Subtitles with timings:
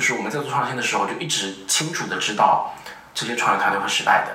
[0.00, 2.72] 就是我们在做创新的时候，就一直清楚的知道
[3.12, 4.34] 这些创业团队会失败的。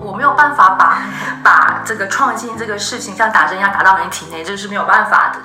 [0.00, 1.02] 我没有办法把
[1.42, 5.40] 把这个创新这个事情像打针一样打到你体内，这是没有办法的。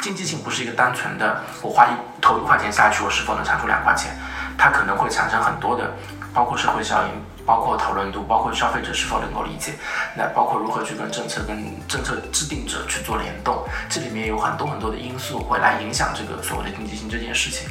[0.00, 1.90] 经济性不是一个单纯的我花一
[2.22, 4.16] 投一块钱下去，我是否能产出两块钱，
[4.56, 5.92] 它可能会产生很多的，
[6.32, 7.10] 包括社会效应，
[7.44, 9.72] 包括讨论度，包括消费者是否能够理解，
[10.16, 17.68] 那包括如何去跟政策跟政策制定者去做联动，这里面有很多很多的因素会来影响这个所谓的经济性这件事情。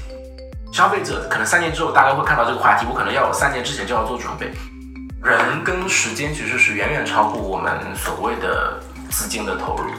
[0.71, 4.54] 消费者可能三年之后大概会看到这个话题，我可能要三年之前就要做准备。
[5.21, 9.92] 人跟时间其实是远远超过我们所谓的资金的投入。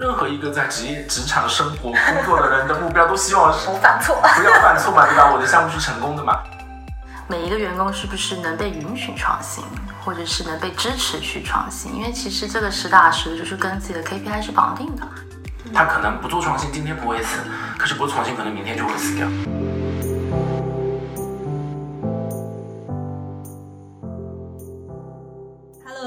[0.00, 5.30] 任何一个在职业、职场、生活、工作的人的目标，都希望是不犯错，不要犯错嘛，对吧？
[5.30, 6.38] 我的项目是成功的嘛。
[7.28, 9.62] 每一个员工是不是能被允许创新，
[10.02, 11.94] 或者是能被支持去创新？
[11.94, 15.06] 因为其实这个实打实就是跟自己的 KPI 是绑定的。
[15.74, 17.36] 他可能不做创新，今天不会死，
[17.76, 19.28] 可是不做创新，可能明天就会死掉。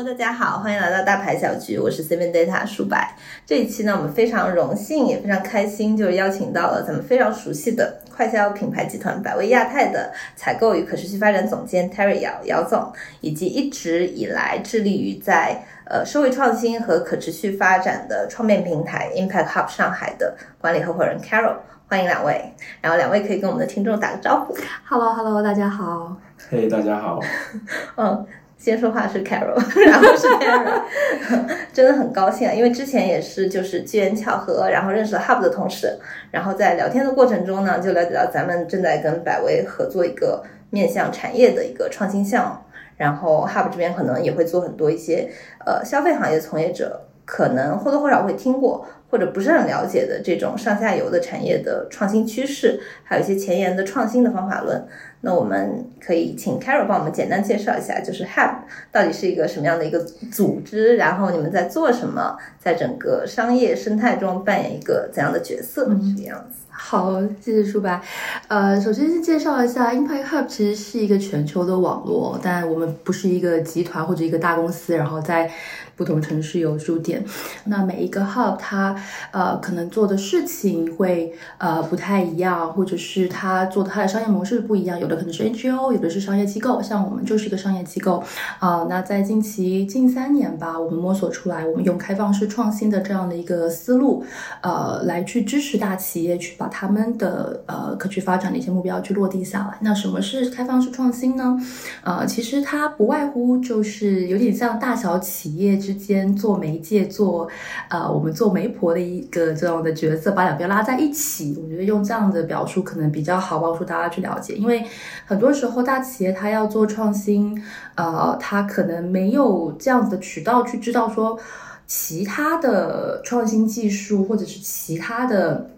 [0.05, 3.15] 大家好，欢迎来到大牌小局，我是 Seven Data 舒白。
[3.45, 21.55] 这一期呢，我们非常荣幸，也非常开心，就是邀请到了咱们非常熟悉的快消品牌集团百威亚太的采购与可持续发展总监 Terry 姚姚总，以及一直以来致力于在呃社会创新和可持续发展的创变平台 Impact Hub 上海的管理合伙人 Carol，
[21.87, 22.53] 欢迎两位。
[22.81, 24.53] 然后两位可以跟我们的听众打个招呼。
[24.85, 26.17] Hello，Hello，大家好。
[26.49, 27.21] 嘿，大家好。
[27.95, 28.25] 嗯。
[28.63, 30.81] 先说话是 Carol， 然后是 Aaron，
[31.73, 35.99] 真的很高兴啊，因为之前也是就是机缘巧合，然后认识了 Hub 的同事，
[36.31, 42.55] 然后在聊天的过程中呢，就了解到咱们正在跟百威合作一个面向产业的一个创新项目，
[42.95, 45.29] 然后 Hub 这边可能也会做很多一些
[45.65, 54.85] 呃消费行业从业者可能或多或少会听过或者不是很了解的这种上下游的产业的创新趋势，还有一些前沿的创新的方法论。
[55.21, 58.55] 那我们可以请 Carol 帮我们简单介绍一下，就是 Hub
[58.91, 66.63] 到底是一个什么样的一个组织，然后你们在做什么，在整个商业生态中扮演一个怎样的角色，这个样子。
[66.75, 68.01] 好，谢谢舒白。
[68.49, 75.49] 呃，首先是介绍一下 Impact Hub，其实是一个全球的网络，但我们不是一个集团或者一个大公司，然后在。
[75.95, 77.23] 不同城市有驻点，
[77.65, 78.95] 那每一个 hub 它
[79.31, 88.23] 呃可能做的事情会呃不太一样，或者是它做的它的商业模式不一样，有的可能是 NGO，有的是商业机构，像我们就是一个商业机构
[88.57, 88.87] 啊。
[88.89, 94.25] 那在近期近三年吧，我们摸索出来，我们用开放式创新的这样的一个思路，
[94.61, 99.77] 呃，来去支持大企业去把他们的呃可持续发展的一些目标去落地下来。
[99.81, 101.55] 那什么是开放式创新呢？
[102.03, 105.82] 呃，其实它不外乎就是有点像大小企业。
[105.83, 107.49] 之间做媒介，做
[107.89, 111.59] 呃，我们做媒婆的一个这样的角色，把两边拉在一起。
[111.61, 114.53] 我觉得用这样的表述可能比较好，帮助大家去了解。
[114.55, 114.85] 因为
[115.25, 117.61] 很多时候大企业它要做创新，
[117.95, 121.37] 呃，它可能没有这样子的渠道去知道说
[121.85, 125.71] 其他的创新技术或者是其他的。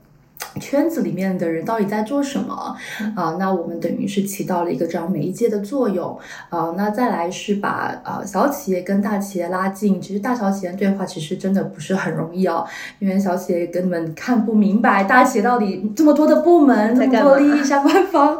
[0.60, 2.76] 圈子里面的人到底在做什么
[3.16, 3.36] 啊？
[3.38, 6.18] 那我们等于是起到了一个这样媒介的作用
[6.50, 6.74] 啊。
[6.78, 10.00] 那再来是把啊小企业跟大企业拉近。
[10.02, 12.66] 其实大小企业对话其实真的不是很容易哦，
[13.00, 18.38] 因为小企业根本看不明白大企业到底这么多的部门，这么多利益相关方，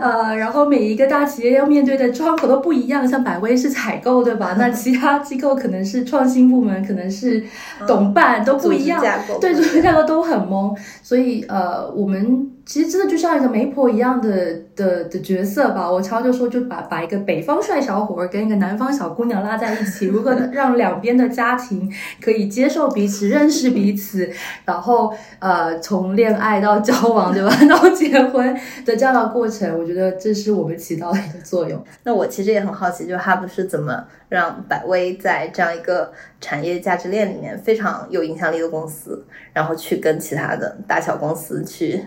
[0.00, 3.06] 呃，然后每一个大企业要面对的窗口都不一样。
[3.06, 4.54] 像百威是采购对吧？
[4.58, 7.44] 那其他机构可能是创新部门，可能是
[7.86, 9.00] 董办 都不一样，
[9.40, 11.43] 对，组织架构都很懵，所以。
[11.48, 12.50] 呃，我们。
[12.66, 15.90] 其实真的就像一个媒婆一样的的的角色吧。
[15.90, 21.92] 我常常就说，就把把一个北方帅小伙跟一个南方小姑娘拉在一起，如何 让两边的家庭
[22.22, 24.30] 可以接受彼此、认识彼此，
[24.64, 27.54] 然后呃，从恋爱到交往，对吧？
[27.68, 31.84] 到结婚的这样的过程，我觉得这是我们起到的一个作用。
[32.04, 36.10] 那我其实也很好奇，就哈布是怎么让百威在这样一个
[36.40, 39.22] 产业价值链里面非常有影响力的公司，
[39.52, 42.02] 然后去跟其他的大小公司去。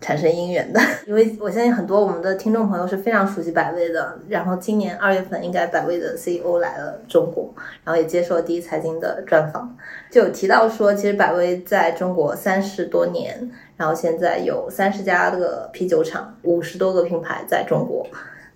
[0.00, 4.18] 产生姻缘的， 因为我相信很多我们的听众朋友是非常熟悉百威的。
[4.28, 7.52] 然后今年二月份，应该百威的 CEO 来了中国，
[7.84, 9.76] 然后也接受了第一财经的专访，
[10.10, 18.06] 就有提到说，其实百威在中国三十多年，然后现在有三十家的啤酒厂，五十多个品牌在中国。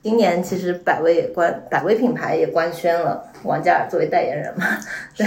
[0.04, 4.66] 今年其实百威也官，百威品牌也官宣了王嘉尔作为代言人嘛，
[5.16, 5.24] 对，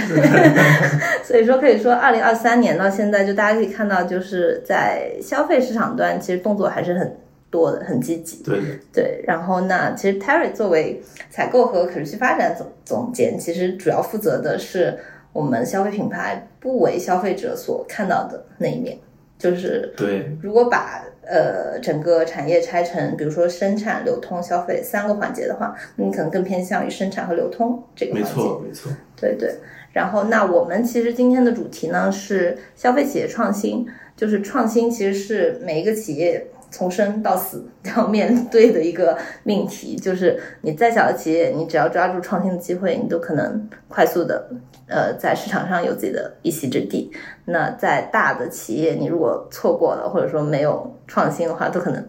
[1.24, 7.18] 所以说可以说二零二三年到现在，就大家可以看到，就是在消费市场端，其实动作还是很
[7.50, 8.44] 多的，很积极。
[8.44, 8.60] 对
[8.92, 9.20] 对。
[9.26, 14.96] 然后那其实 Terry 作为采购和可持续发展总总监，其实主要负责的是
[15.32, 18.96] 我们消费品牌不为消费者所看到的那一面，
[19.36, 28.28] 就是对，如果把呃整个产业拆成，比如说生产、流通、消费三个环节的话，你可能更偏向于生产和流通这个环节。
[28.28, 28.92] 没错，没错。
[29.20, 29.54] 对对。
[29.92, 39.96] 然后，那我们其实今天的主题呢是消费企业创新，就是创新其实是每一个企业从生到死都要面对的一个命题。
[39.96, 44.50] 就是你再小的企业，你只要抓住创新的机会，你都可能快速的
[44.88, 47.12] 呃在市场上有自己的一席之地。
[47.44, 52.08] 那在大的企业，你如果错过了或者说没有创新的话，都可能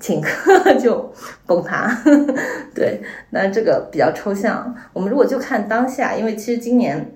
[0.00, 1.12] 顷刻 就
[1.46, 2.02] 崩塌。
[2.74, 3.00] 对，
[3.30, 4.74] 那这个比较抽象。
[4.92, 7.12] 我们如果就看当下，因为其实今年。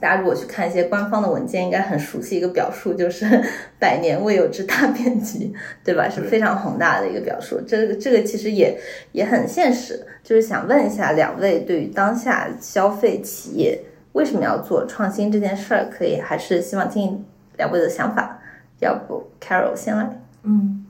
[0.00, 3.24] 大家如果去看一些官方的文件，应该很熟悉一个表述，就是
[3.78, 5.52] “百年未有之大变局”，
[5.84, 6.08] 对吧？
[6.10, 7.60] 是非常宏大的一个表述。
[7.64, 8.76] 这个这个其实也
[9.12, 13.78] 也很现实，就是想问一下两位，对于当下消费企业
[14.12, 17.24] 为什么要做创新这件事儿，可以还是希望听
[17.56, 18.38] 两位的想法？
[18.80, 20.20] 要不 Carol 先来？
[20.42, 20.84] 嗯。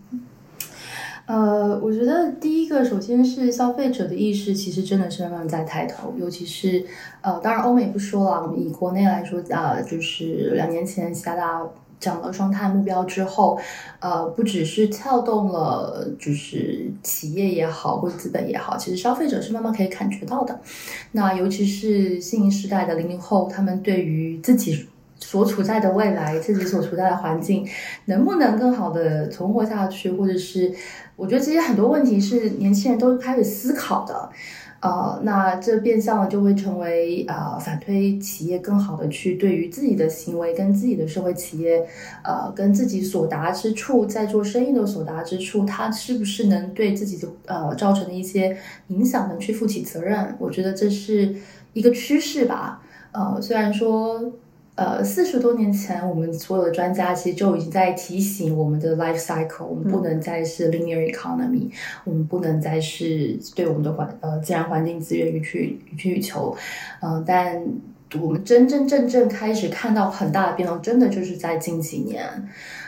[1.24, 6.12] 呃，我觉得第一个，首先是消费者的意识，其实真的是慢慢在抬头。
[6.18, 6.84] 尤其是，
[7.20, 11.62] 呃，当然欧美不说了，我们以国内来说，呃，就是两年前习大大
[12.02, 13.58] 讲了双碳目标之后，
[14.00, 20.60] 呃，不只是撬动了，就是企业也好，或者资本也好，其实消费者是慢慢可以感觉到的。
[21.12, 24.88] 那尤其是新一时代的零零后，他们对于自己。
[25.24, 27.64] 所处在的未来，自己所处在的环境，
[28.06, 30.74] 能不能更好的存活下去，或者是，
[31.14, 34.28] 我觉得这些很多问题是年轻人都开始思考的，
[34.82, 41.86] 呃，那这变相的就会成为呃反推企业更好的去对于自己的行为跟自己的社会企业，
[42.24, 48.56] 呃，跟自己所达之处，在做生意的所达之处，它是不是能对自己的呃造成的一些
[48.88, 50.34] 影响能去负起责任？
[50.40, 51.36] 我觉得这是
[51.72, 52.82] 一个趋势吧，
[53.12, 54.32] 呃，虽然说。
[54.82, 61.70] 呃，四十多年前，我们所有的专家其实就已经在提醒我们的 life cycle，我们不能再是 linear economy，
[62.02, 66.56] 我们不能再是对我们的环呃自然环境资源予取予取予求，
[67.00, 67.62] 嗯，但
[68.20, 72.26] 我们真真正正开始看到很大的变动，真的就是在近几年，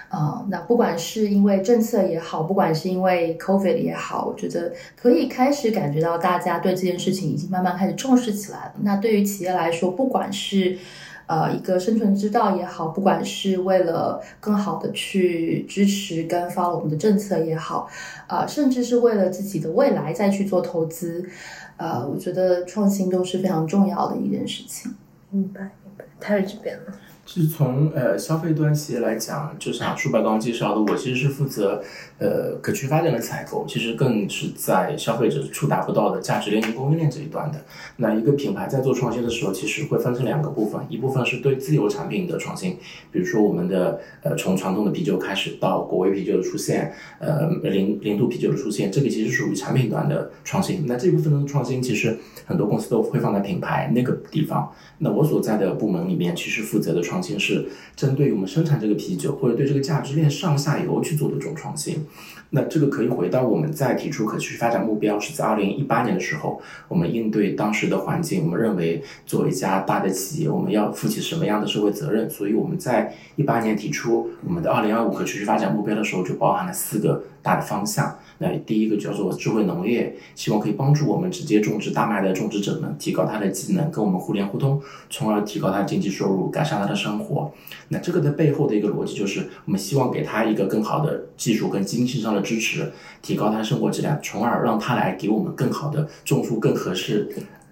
[0.08, 8.72] 啊，那不管是因为政策也好，不管是因为 COVID 也好，我觉得可以开始感觉到大家对这件事情已经慢慢开始重视起来了。
[8.82, 10.76] 那对于企业来说，不管是
[11.26, 17.88] 呃，一个生存之道也好，不管是为了更好的去支持跟发我们的政策也好，
[18.26, 21.28] 啊，甚至是为了自己的未来再去做投资，
[21.76, 24.94] 呃，我觉得创新都是非常重要的一件事情。
[25.30, 26.04] 明白，明白。
[26.20, 26.94] 他是这边了？
[27.26, 31.82] 其实从呃消费端企业来讲，就像舒白刚刚介绍的，我其实是负责
[32.18, 37.58] 呃可持续发展的采购，其实更是在消费者触达不到的价值链供应链这一端的。
[37.96, 42.76] 那一个品牌在做创新的时候，其实会分成两个部分，一部分是对自有产品的创新，
[43.10, 50.84] 比如说我们的呃从传统的啤酒开始到果味啤酒的出现，呃零零度啤酒的出现，这个其实属于产品端的创新。
[50.86, 54.70] 那这部分的创新，其实很多公司都会放在品牌那个地方。
[54.98, 57.64] 那我所在的部门里面，其实负责的创创新是
[57.94, 62.04] 针对于我们生产这个啤酒，或者对这个价值链上下游去做的这种创新。
[62.50, 72.28] 那这个可以回到我们在提出可持续发展目标，是在二零一八年的时候，我们应对当时的环境，我们认为作为一家大的企业，我们要负起什么样的社会责任？
[72.28, 78.18] 所以我们在一八年提出我们的二零二五可持续发展目标的时候，就包含了四个大的方向。
[78.38, 87.52] 那第一个叫做智慧农业，希望可以帮助我们直接种植大麦的种植者们提高他的技能，跟我们互联互通，从而提高他的经济收入，改善他的生活。
[87.88, 92.90] 那这个的背后的一个逻辑就是，我们希望给他一个更好的技术跟经济上的支持，
[93.22, 97.28] 提高他的生活质量，从而让他来给我们更好的种出更合适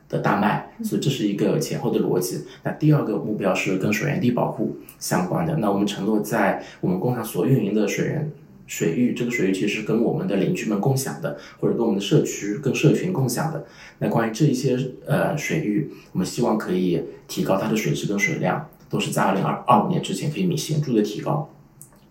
[0.08, 0.72] 的大麦。
[0.84, 2.44] 所以这是一个前后的逻辑。
[2.62, 5.56] 那第二个目标是跟水源地保护相关的。
[5.56, 8.30] 那我们承诺在我们工厂所运营的水源。
[8.74, 13.66] 水域这个水域其实跟我们的邻居们共享的，或者跟我们的社区、跟社群共享的。
[13.98, 21.46] 那关于这一些呃水域，我们希望可以提高它的水质跟水量，都是在二零二二五年之前可以显著的提高。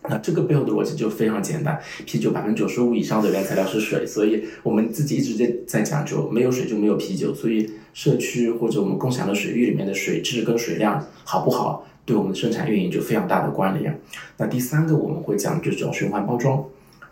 [0.10, 11.86] 那这个背后的逻辑就非常简单，啤酒百分之九十五以上的原材料是水，所以我们自己一直在在讲究，没有水就没有啤酒，所以社区或者我们共享的水域里面的水质跟水量好不好？
[12.04, 14.02] 对我们的生产运营就非常大的关联。
[14.38, 16.66] 那第三个我们会讲就是叫循环包装。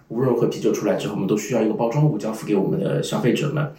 [0.08, 3.72] 无论和啤酒出来之后，我们都需要一个包装物交付给我们的消费者们。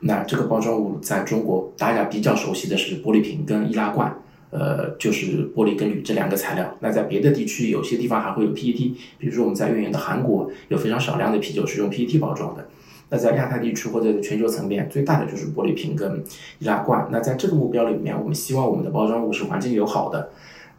[0.00, 4.14] 那这个包装物在中国大家比较熟悉的是玻璃瓶跟易拉罐，
[4.50, 6.76] 呃，就是玻璃跟铝这两个材料。
[6.80, 12.66] 那在别的地区，有些地方还会有 PET，比如说我们在运营的韩国有非常少量的啤酒是用 PET 包装的。
[13.10, 16.22] 那在亚太地区或者全球层面，最大的就是玻璃瓶跟
[16.58, 17.08] 易拉罐。
[17.10, 20.30] 那在这个目标里面，我们希望我们的包装物是环境友好的。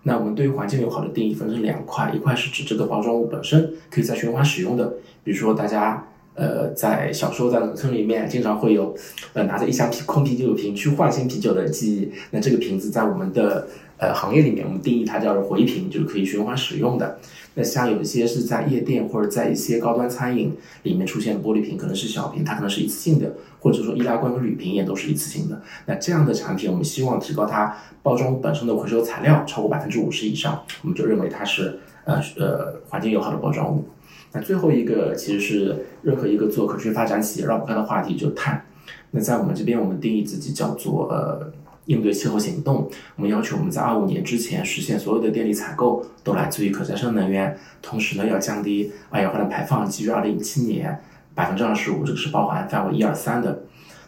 [0.04, 6.08] 那我们对于环境友好的定义分成两块，一块是指这个包装物本身可以再循环使用的，比如说大家
[6.40, 8.96] 呃在小时候在农村里面经常会有
[9.34, 13.68] 呃拿着一箱啤空啤酒瓶去换新啤酒的记忆，那这个瓶子在我们的
[13.98, 17.20] 呃行业里面，我们定义它叫回瓶，就是可以循环使用的。
[17.56, 25.62] 那像有一些是在夜店或者在一些高端餐饮里面出现的玻璃瓶，可能是小瓶，它可能是一次性的，或者说易拉罐和铝瓶也都是一次性的。
[25.88, 33.84] 那这样的产品，我们希望提高它包装本身的回收材料超过百分之五十以上，我们就认为它是呃呃环境友好的包装物。
[34.32, 38.66] 那最后一个其实是任何一个做可持续发展企业绕不开的话题，就碳。
[39.12, 41.52] 那在我们这边，我们定义自己叫做呃。
[41.86, 51.02] 应对气候行动，我们要求我们在二五年之前实现所有的电力采购都来自于可再生能源，同时呢要降低二氧化碳排放，基于二零一七年
[51.34, 53.64] 百分之二十五，这个是包含范围一二三的。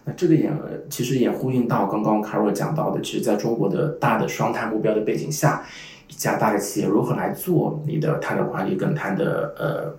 [0.06, 0.52] 那这个也
[0.92, 5.64] 其实也呼应到刚刚卡若讲到的，其实在中国的大的双碳目标的背景下，
[6.08, 9.96] 一家大的企业如何来做你的碳的管理跟碳的呃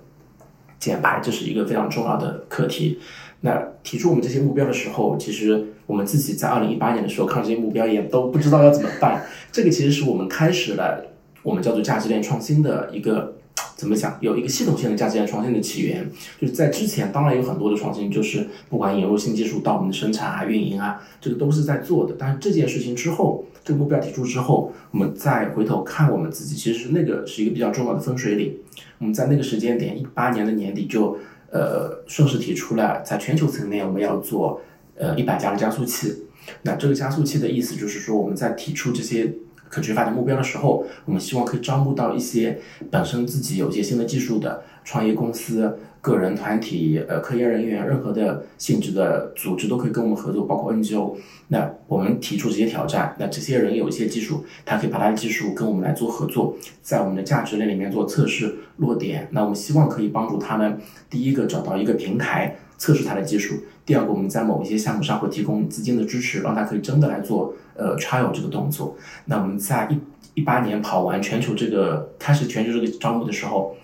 [0.82, 2.98] 减排，这是一个非常重要的课题。
[3.42, 9.24] 那提出我们这些目标的时候，其实我们自己在二零一八年的时候看这些目标，也都不知道要怎么办。
[9.52, 11.04] 这个其实是我们开始了
[11.44, 13.36] 我们叫做价值链创新的一个
[13.76, 16.10] 怎么讲，有一个系统性的价值链创新的起源。
[16.40, 22.16] 就是在之前，当然有很多的创新，就是不管引入新技术到我们的生产啊、运营啊，这个都是在做的。
[22.18, 28.56] 但是这件事情之后，这个目标提出之后，我们再回头看我们自己，其实那个是一个比较重要的分水岭。
[28.98, 31.18] 我们在那个时间点，一八年的年底就。
[31.54, 34.62] 呃，顺势提出了在全球层面我们要做
[34.96, 36.24] 呃一百家的加速器。
[36.62, 39.30] 那这个加速器的意思就是说，我们在提出这些
[39.68, 42.58] 可持续发展目标的时候，我们希望可以招募到一些
[42.90, 45.76] 本身自己有一些新的技术的创业公司。
[46.02, 51.16] 个人、团体、呃，科研人员，任何的性质的组织都可以跟我们合作，包括 NGO。
[51.46, 59.28] 那我们提出这些挑战，那这些人有一些技术，他可以把他的技术跟我们来做合作，在我们的价值链里面做测试落点。
[59.30, 60.76] 那我们希望可以帮助他们，
[61.08, 63.54] 第一个找到一个平台测试他的技术，
[63.86, 68.96] 第二个我们在某一些项目上会提供资金的支持，让他可以真的来做呃 trial 这个动作。
[69.26, 73.76] 那我们在一一八年跑完全球这个开始全球这个招募的时候。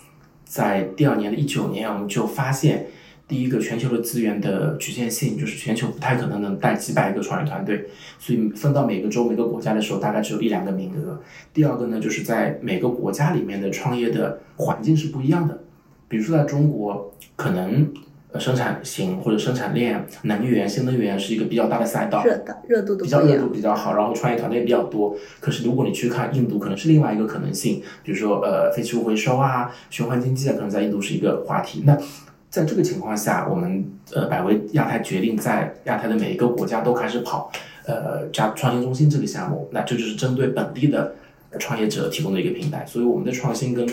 [0.48, 2.86] 在第二年的一九年，我们就发现，
[3.28, 7.84] 第一个全球的资源的局限性，就是全球不太可能能带几百个创业团队，
[8.18, 11.20] 所以分到每个州、每个国家的时候，大概只有一两个名额。
[11.52, 15.60] 第二个呢，就是在每个国家里面的创业的环境是不一样的，
[16.08, 17.92] 比如说在中国，可能。
[18.30, 25.16] 呃，生产型或者生产链、能源、新能源是一个比较大的赛道，热的热度比较热度比较好，然后创业团队比较多。
[25.40, 31.84] 可是如果你去看印度，可能是另外一个可能性，比如说呃废弃物回收啊、循环经济啊，可能在印度是一个话题。
[31.86, 31.96] 那
[32.50, 37.50] 在这个情况下，我们呃百威亚太决定在亚太的每一个国家都开始跑
[37.86, 41.14] 呃加创新中心这个项目，那这就是针对本地的
[41.58, 42.84] 创业者提供的一个平台。
[42.84, 43.86] 所以我们的创新跟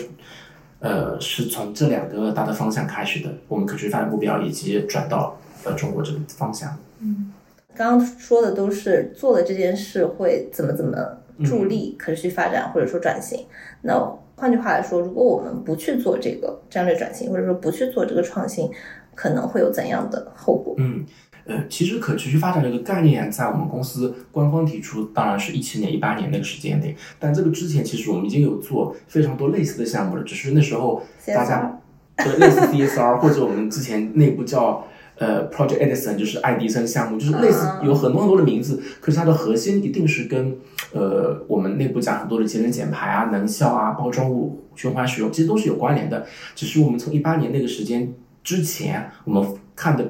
[0.80, 6.76] 呃，是从这两个大的方向开始的，我们可持续发展目标以及转到呃中国这个方向。
[7.00, 7.32] 嗯，
[7.74, 10.96] 刚刚说的都是做的这件事会怎么怎么
[11.44, 13.46] 助力可持续发展或者说转型。
[13.82, 13.98] 那
[14.36, 18.70] 换句话来说，如果我们不去做这个战略转型，或者说不去做这个创新，
[19.14, 20.74] 可能会有怎样的后果？
[20.78, 21.06] 嗯。
[21.46, 26.92] 呃，其实可持续发展这个概念在我们公司官方提出，当然是一七年、一八年那个时间点。
[27.20, 31.80] 但这个之前，其实我们已经有做非常多类似的项目了，只是那时候大家
[32.16, 34.84] 对类似 CSR 或者我们之前内部叫
[35.18, 38.82] 呃 Project Edison，就是爱迪生项目，就是类似有很多很多的名字。
[39.00, 40.58] 可是它的核心一定是跟
[40.92, 46.26] 呃我们内部讲很多的节能减排啊、能效啊、包装物循环使用，其实都是有关联的。
[46.56, 48.12] 只是我们从一八年那个时间
[48.42, 50.04] 之前，我们看的。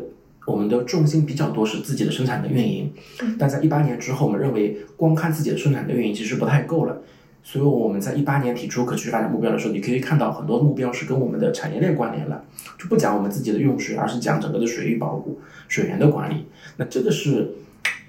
[0.47, 2.93] 我们的重心比较多是自己的生产的运营，
[3.37, 7.03] 但在一八年之后，我们认为光看自己的生产的运营其实不太够了，
[7.43, 12.45] 所以我们在一八年提出可持续发展目标的时候，你可以看到很多目标是跟我们的产业链关联了，
[12.79, 16.47] 就不讲我们自己的用水，而是讲整个的水域保护、水源的管理。
[16.77, 17.51] 那这个是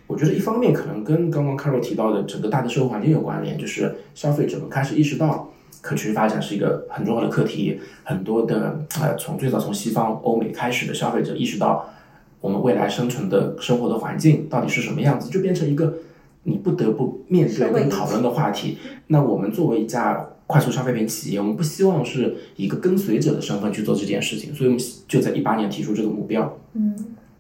[0.05, 5.51] 我觉得一方面可能跟刚刚 Carol 提到的整个大的社会环境有关联，就是消费者们开始意识到
[5.81, 11.89] 可持续发展是一个很重要的课题，很多的呃从最早从西方欧美开始的消费者意识到。
[12.39, 15.95] 我们未来生存的生活的环境到底是什么样子，就变成一个
[16.43, 18.77] 你不得不面对跟讨论的话题。
[19.07, 26.57] 那我们作为一家快速消费品企业，我们不希望是一个跟随者的身份去做这件事情，所以我们就在一八年提出这个目标。
[26.73, 26.95] 嗯，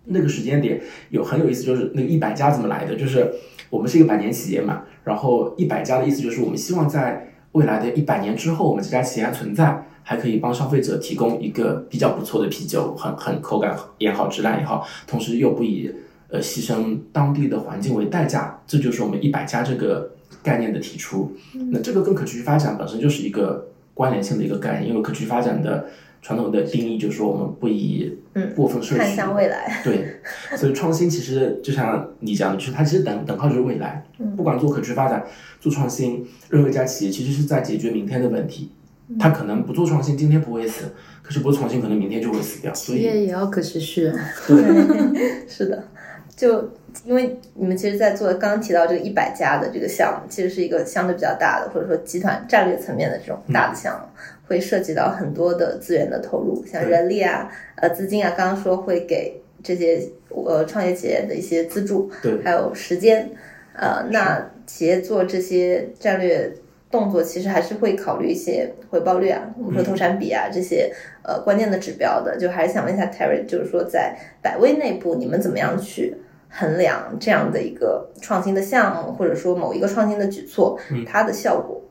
[0.05, 2.95] 那个时间点有很有意思，就是那个一百家怎么来的？
[2.95, 3.31] 就是
[3.69, 7.26] 我们是一个百年企业嘛，然后一百家的意思就是我们希望在
[7.57, 9.83] 未来的一百年之后，我们这家企业还存在。
[10.09, 15.93] 还可以帮消费者提供一个比较不错的啤酒，很很口感也好，质量也好，同时又不以
[16.29, 20.09] 呃牺牲当地的环境为代价，这就是我们一百家这个
[20.41, 21.35] 概念的提出。
[21.73, 25.87] 那这个跟可持续发展本身就是一个关联性的一个概念，因为可持续发展的
[26.27, 30.19] 传统的定义就是说我们不以嗯过分顺序，看向未来，对，
[30.57, 34.05] 所以创新其实就像你讲的，就是它其实等等号就是未来。
[34.35, 35.25] 不管做可持续发展、
[35.61, 38.73] 做创新，任何一家企业其实是在解决明天的问题。
[39.17, 40.83] 它可能不做创新，今天不会死，
[41.23, 42.73] 可是不做创新，可能明天就会死掉。
[42.73, 44.11] 所企业以，也要可持续。
[44.45, 44.57] 对，
[45.47, 45.81] 是的，
[46.37, 46.69] 就
[47.03, 54.07] 因为你们其实，在做刚刚提到这个一百家的这个项目，其实是一个相对比较大的，或者说集团战略层面的这种大的项目，
[54.47, 63.29] 会涉及到很多的资源的投入，像人力啊、呃资金啊，刚刚说会给这些呃创业企业的一些资助，对还有时间，
[63.73, 66.53] 呃，那企业做这些战略。
[66.89, 70.89] 动作其实还是会考虑一些回报率啊，我们说投产比啊、这些
[71.21, 76.15] 呃关键的指标的，就还是想问一下 Terry，就是说在百威内部你们怎么样去
[76.49, 81.83] 衡量这样的一个创新的项目，或者说某一个创新的举措，它的效果？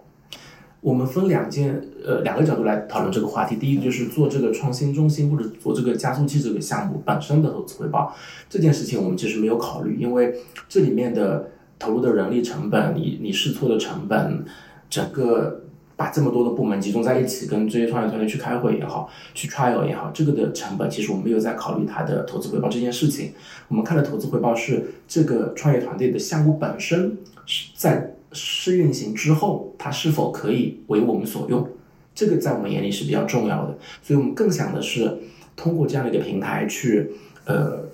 [0.81, 3.57] 我们分两件呃两个角度来讨论这个话题。
[3.57, 8.15] 第一个就是做这个创新中心或者做这个加速器这个项目本身的投资回报
[8.49, 10.35] 这件事情，我们其实没有考虑，因为
[10.69, 14.45] 这里面的投入的人力成本、你你试错的成本，
[14.89, 15.63] 整个
[15.97, 23.33] 把这么多的部门集中在一起，跟这些创业团队去开会也好，去 trial 也好，这个的成本其实我们没有在考虑它的投资回报这件事情。
[23.69, 31.67] 我们看的投资回报是这个创业团队的项目本身是在试运行之后，它是否可以为我们所用，
[32.15, 33.79] 这个在我们眼里是比较重要的。
[34.03, 35.19] 所以我们更想的是
[35.57, 37.11] 通过这样的一个平台去
[37.47, 37.85] 呃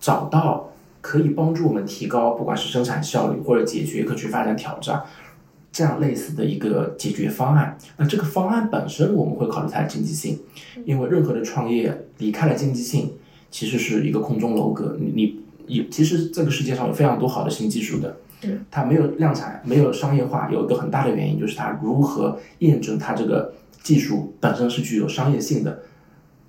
[0.00, 5.00] 找到可以帮助我们提高不管是生产效率或者解决可持续发展挑战。
[5.70, 10.38] 这样类似的一个解决方案，那这个方案本身我们会考虑它的经济性，
[10.84, 13.12] 因为任何的创业离开了经济性，
[13.50, 14.96] 其实是一个空中楼阁。
[14.98, 18.16] 你你你，其实这个世界上有非常多好的新技术的，
[18.70, 25.82] 它没有量产，没有商业化，有一个很大的原因就是它如何验证它这个技术本身是具有商业性的，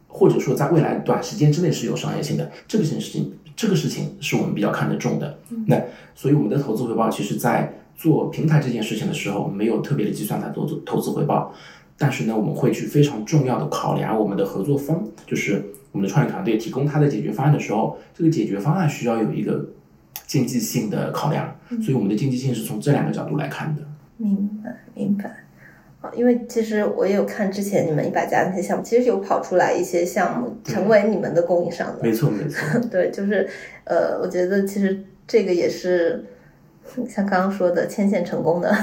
[0.07, 5.37] 或者说在未来短时间之内是有商业性的，这个事情，这个事情是我们比较看得重的。
[5.67, 5.79] 那
[6.15, 11.53] 所以我们的投资回报，其实在做平台这件事情的时候，没有特别的计算它投资投资回报，
[11.97, 19.67] 但是呢，我们会去非常重要的考量我们的合作方，就是我们的创业团队提供它的解决方案的时候，这个解决方案需要有一个
[20.25, 23.81] 经济性的考量，所以我们的经济性是从这两个角度来看的。
[24.15, 25.43] 明白，明白。
[25.99, 31.99] 啊，因为其实我也有看之前你们一百家那些项目，其实有跑出来一些项目成为你们的供应商的。
[32.01, 32.79] 没错，没错。
[32.89, 33.45] 对，就是
[33.83, 36.23] 呃，我觉得其实这个也是
[37.07, 38.75] 像刚刚说的牵线成功的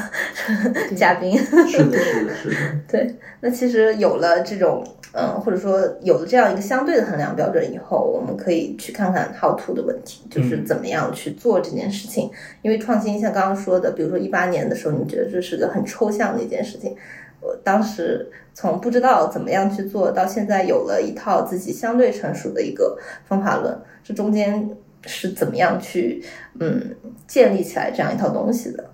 [0.96, 1.36] 嘉宾。
[1.38, 2.56] 是的，是的，是的。
[2.88, 12.30] 对，那其实有了这种，嗯，或者说有了这样一个相对的衡量标准以后，我们可以去看看 how to 的问题，就是怎么样去做这件事情。
[12.62, 16.96] 因为创新，像刚刚说的，比如说一八年的时候，你觉得这是个很抽象的一件事情。
[17.40, 24.68] 我当时从不知道怎么样去做到现在有了一套自己相对成熟的一个方法论，这中间
[25.06, 26.22] 是怎么样去
[26.58, 26.94] 嗯
[27.26, 28.84] 建立起来这样一套东西的？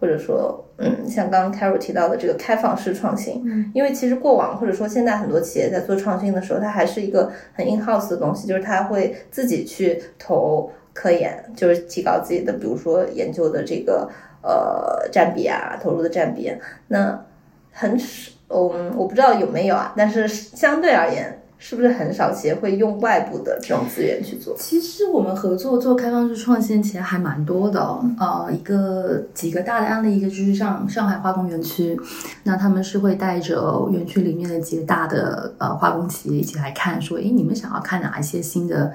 [0.00, 14.10] 或者说，嗯，像刚刚 Carol 提到的这个开放式创新，嗯，因为其实过往或者说现在很多企业在做创新的时候，它还是一个很 in house 的东西，就是它会自己去投科研，就是提高自己的，比如说研究的这个
[14.42, 16.52] 呃占比啊，投入的占比。
[16.88, 17.24] 那
[17.70, 24.52] 很少，嗯，我不知道有没有啊，但是相对而言，是不是很少企业会用外部的这种资源去做？
[24.58, 27.80] 其实我们合作做开放式创新其实还蛮多的，
[28.18, 31.96] 呃，一个几个大的案例，一个就是上上海化工园区，
[32.42, 38.92] 那他们是会带着园区里面的几个大的呃化工企业一起来看，说，诶，你们想要看哪一些新的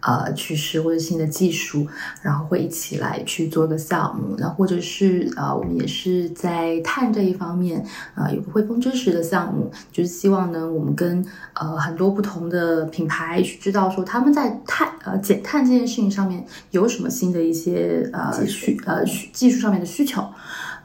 [0.00, 1.86] 呃趋势或者新的技术，
[2.22, 7.84] 然后会一起来去做个项目，那或者是呃我们也是在碳这一方面，
[8.14, 20.24] 呃有个汇丰知识的项目，就是希望呢我们跟呃很多不同的品牌去知道说他们在碳呃减碳这件事情上面有什么新的一些呃需呃需技术上面的需求。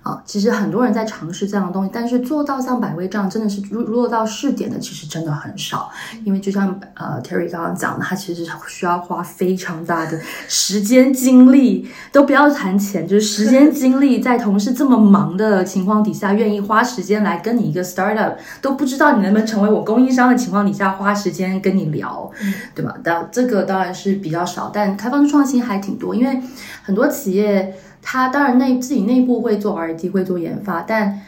[0.05, 5.89] 啊，其实很多人在尝试这样的东西，但是做到像百威这样，真的是落落到试点的，其实真的很少。
[6.23, 22.29] 因为就像呃 Terry 刚刚讲的，他其实需要花非常大的时间精力，都不要谈钱，就是时间精力，在同事这么忙的情况底下，愿意花时间来跟你一个 startup 都不知道你能不能成为我供应商的情况底下，花时间跟你聊，
[22.75, 22.95] 对吧？
[23.03, 26.39] 但这个当然是比较少，但开放式创新还挺多，因为
[26.83, 27.75] 很多企业。
[28.07, 31.19] 它当然内自己内部会做 R&D，会做研发，但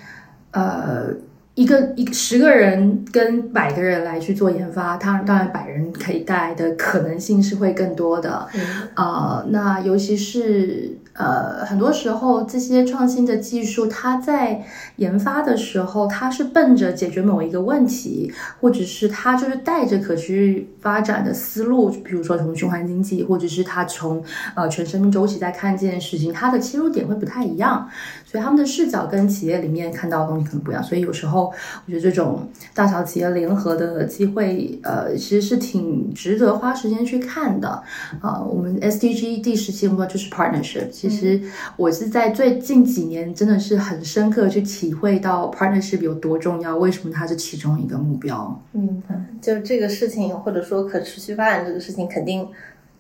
[0.52, 1.08] 呃，
[1.56, 8.48] 一个一个十个人跟百个人来去做研发，他当然百人可以带来的可能性是会更多的。
[8.96, 14.64] 呃，那尤其是呃，很多时候这些创新的技术，它在
[14.98, 24.24] 研发的时候，它是奔着解决某一个问题，或者是它就是带着可持续发展的思路，比如说从循环经济，或者是它从
[24.56, 27.90] 呃全生命周期在看这件事情，它的切入点会不太一样，
[28.30, 30.84] 所以他们的视角跟企业里面看到的东西可能不一样。
[30.84, 31.46] 所以有时候
[31.86, 37.82] 我觉得这种大小企业联合的机会，呃，其实是挺值得花时间去看的。
[38.22, 40.90] 啊，我们 SDG 第十期目标就是 partnership。
[40.90, 41.42] 其实
[41.78, 48.62] 我是在最近几年真的是很深刻去体会到 partnership 有多重要，为什么它是其中一个目标。
[48.74, 52.46] 明白，就这个事情，或者说可持续发展这个事情，肯定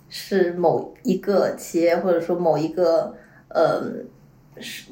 [0.08, 3.13] 是某一个企业或者说某一个
[3.50, 3.92] 呃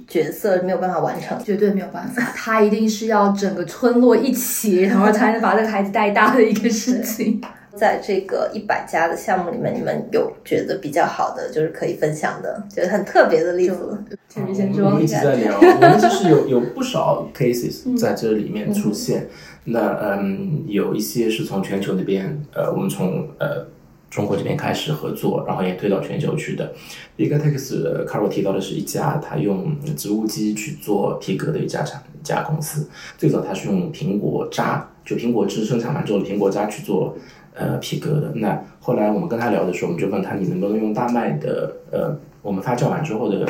[0.08, 1.38] 角色没有办法完成。
[1.44, 7.42] 绝对没有办法，他一定是要整个村落一起， 然后才能把这个孩子带大的一个事情。
[7.76, 14.02] 在这个一百家的项目里面，你们有觉得比较好的，就是可以分享的，觉得很特别的例子？
[14.38, 19.28] 我们一直在聊， 我们其实有有不少 cases 在这里面出现。
[19.66, 23.68] 那嗯，有一些是从全球那边，呃，我们从呃
[24.16, 26.74] 中国这边开始合作，然后也推到全球去的。
[27.18, 37.18] 一个 Tex Carol 提到的是一家他用植物基去做皮革的一家厂一家公司，最早他是用苹果渣，就苹果汁生产完之后的苹果渣去做。
[37.58, 38.34] 呃，皮革的。
[38.36, 43.48] 那后来我们跟他聊的时候，我们就问他，你能不能用大麦的呃，我们发酵完之后的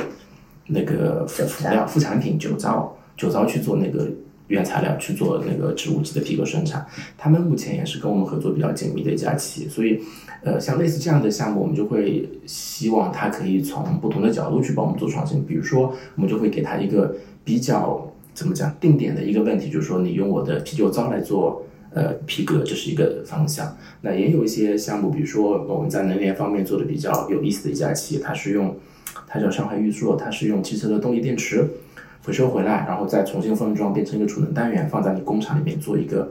[0.68, 4.08] 那个辅辅料、副产品酒糟，酒糟去做那个
[4.48, 6.86] 原材料，去做那个植物基的皮革生产。
[7.18, 9.70] 他们目前也是跟我们合作比较紧密的一家企业。
[9.70, 10.00] 所以，
[10.44, 15.44] 呃，像类似这样的项目，我们就会希望他可以从不同的角度去帮我们做创新。
[15.46, 21.64] 比如说，我们就会给他一个比较怎么讲定点的一个问题，就是说，你用我的啤酒糟来做。
[21.96, 23.74] 呃，皮革这是一个方向。
[24.02, 28.76] 那也有一些项目，比如说我们在能源方面做的比较有意思的一家企业，它是用，
[29.26, 31.66] 它叫上海裕硕，它是用汽车的动力电池
[32.26, 36.28] 回收回来，然后再重新封装变成一个储能单元，放在你工厂里面做一个。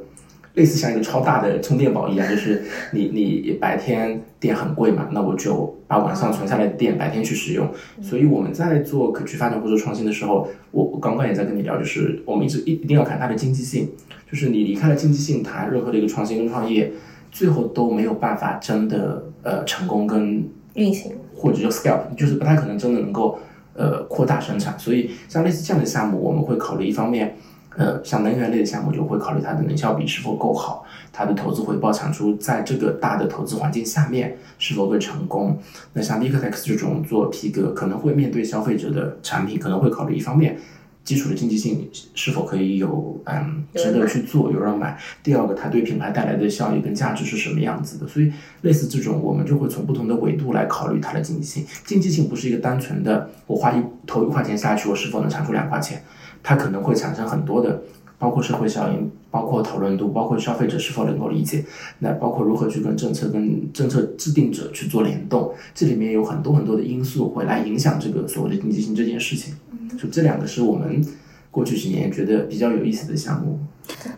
[0.54, 7.68] 类似像一个超大的充电宝一样，就是你你白天电很贵嘛，那我就把晚上存下来的电白天去使用。
[8.00, 13.90] 所以我们在做可持续发展或者创新的时候，我我刚刚也在跟你聊，就是我们一直一一定要看它的经济性，
[14.30, 16.92] 就是你离开了经济性，谈任何的一个创新跟创业，
[17.32, 23.40] 最后都没有办法真的呃成功跟运行，或者叫 scale，就是不太可能真的能够
[23.76, 24.78] 呃扩大生产。
[24.78, 27.36] 所以像类似这样的项目，我们会考虑一方面。
[27.76, 35.58] 呃，像能源类的项目就会考虑它的能效比是否够好，它的投资回报产出在这个大的投资环境下面是否会成功。
[35.92, 40.56] 那像 v i c t e x 这种做皮革，可能会面对消费者的产品，可能会考虑一方面
[41.04, 48.08] 基础的经济性是否可以有嗯值得去做有人买，第二个它对品牌带来的效益跟价值是什么样子的。
[48.08, 51.64] 所以类似这种，我们就会从不同的维度来考虑它的经济性。
[51.84, 56.02] 经济性不是一个单纯的我花一投一块钱下去，我是否能产出两块钱。
[56.42, 57.82] 它可能会产生很多的，
[58.18, 61.64] 包括社会效应，包括讨论度，包括消费者是否能够理解，
[62.00, 69.54] 那包括如何去跟政策、跟政策制定者去做联动，这里面有很多很多的因素会来影响这个所谓的经济性这件事情。
[69.98, 71.04] 就这两个是我们
[71.50, 73.58] 过去几年觉得比较有意思的项目。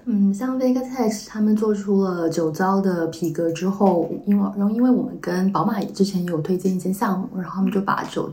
[0.04, 8.30] 嗯，像 Vegatex 他们做出了酒糟的皮革之后，因为然后因为我们跟宝马之前也有推荐一些项目，然后他们就把酒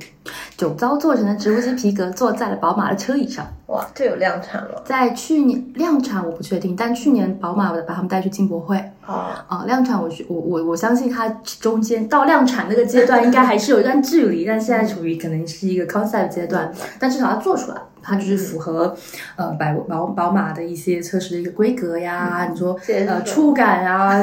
[0.55, 3.45] 酒糟做成的植物基皮革做在了宝马的车椅上。
[3.67, 4.83] 哇，这有量产了？
[4.85, 8.79] 在去年量产我不确定，但去年宝马把他们带去进博会。
[9.05, 11.27] 啊啊，量产我我我我相信它
[11.59, 17.77] 中间到量产那个阶段应该还是有一段距离，但现在处于可能是一个 concept 阶段，但至少它做出来。
[18.05, 18.93] 它就是符合，
[19.37, 22.49] 呃，百宝宝马的一些测试的一个规格呀。
[22.51, 24.21] 你说，呃，触感啊，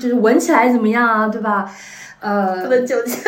[0.00, 1.70] 就是闻起来怎么样啊，对吧？
[2.18, 3.16] 呃，不能酒精。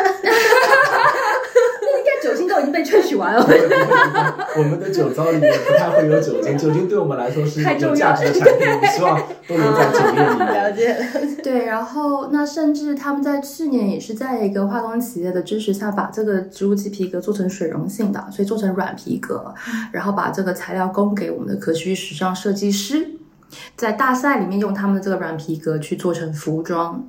[2.23, 3.43] 酒精都已经被萃取完了。
[4.57, 10.47] 我们的酒糟里面不太会有酒精，酒精对我们来说是有价值的产品，我们希望都能在酒店里面。
[10.53, 10.97] 了解。
[11.43, 19.55] 对，然后那甚至他们在去年也是在一个化工企业的支持下，把这个植物基皮革做成水溶性的，所以做成软皮革，
[19.93, 23.09] 然后把这个材料供给我们的可持续时尚设计师。
[23.77, 27.05] 在大赛里面用他们的这个软皮革去做成服装，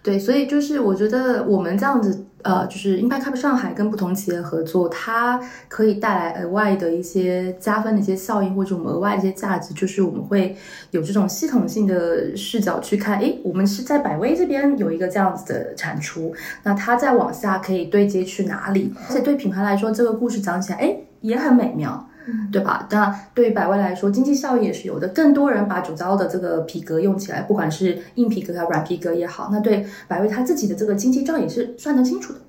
[0.00, 10.56] 对，所以就是我觉得我们这样子，呃，就是 Impact Cup 上海跟不同企业合作，它可以带来额外的一些加分的一些效应，或者我们额外的一些价值，就是我们会
[10.90, 18.92] 有这种系统性的视角去看，诶，我们是在百威这边有一个这样子的产出，那它再往下可以对接去哪里？
[19.08, 22.08] 而且对品牌来说，这个故事讲起来，诶，也很美妙。
[22.52, 22.88] 对吧？
[22.90, 25.08] 那对于百威来说，经济效益也是有的。
[25.08, 32.40] 更多人把主糟的这个皮革用起来，不管是硬皮革啊、软皮革也好，那对百威他自己的这个经济账也是算得清楚的。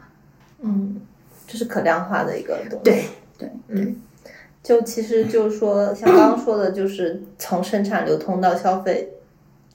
[0.62, 1.02] 嗯。
[1.46, 2.84] 这是可量化的一个东西。
[2.86, 3.04] 对
[3.38, 3.98] 对嗯，
[4.64, 9.12] 就其实就是说，像刚刚说的，就是从生产流通到消费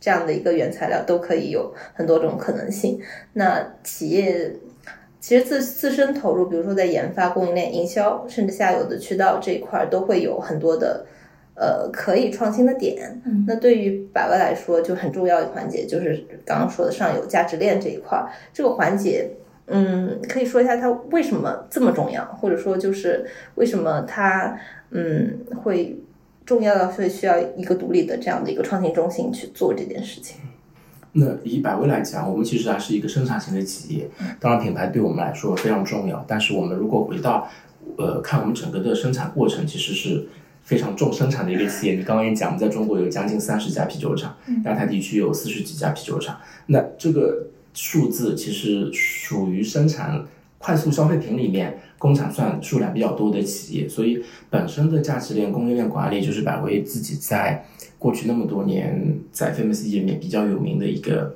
[0.01, 2.99] 这样的一个原材料，都可以有很多种可能性。
[3.35, 4.57] 那企业
[5.21, 11.05] 其实自自身投入，比如说在研发、供应链、营销，甚至下游的渠道这一块，都会有很多的
[11.55, 13.21] 呃可以创新的点。
[13.25, 19.31] 嗯那对于百威来说，就很重要一环节就是刚刚说的上游价值链这一块儿，这个环节。
[19.71, 23.27] 嗯，可以说一下它为什么这么重要，或者说就是
[23.57, 24.59] 为什么它
[24.93, 25.95] 嗯会
[26.47, 30.41] 重要到会需要一个独立的这样的一个创新中心去做这件事情。
[31.19, 36.25] 那以百威来讲，我们其实还是一个生产型的企业，当然品牌对我们来说非常重要。
[36.29, 37.49] 但是我们如果回到
[37.97, 40.29] 呃看我们整个的生产过程，其实是
[40.63, 41.95] 非常重生产的一个企业。
[41.95, 46.39] 你刚刚也讲，我们在中国有将近三十家啤酒厂，亚太地区有四十几家啤酒厂。
[46.67, 50.25] 那这个数字其实属于生产
[50.59, 57.65] 快速消费品里面工厂算数量比较多的企业，所以本身的价值链、供应链管理就是百威自己在
[57.99, 61.35] 过去那么多年在 Famous 里面比较有名的一个。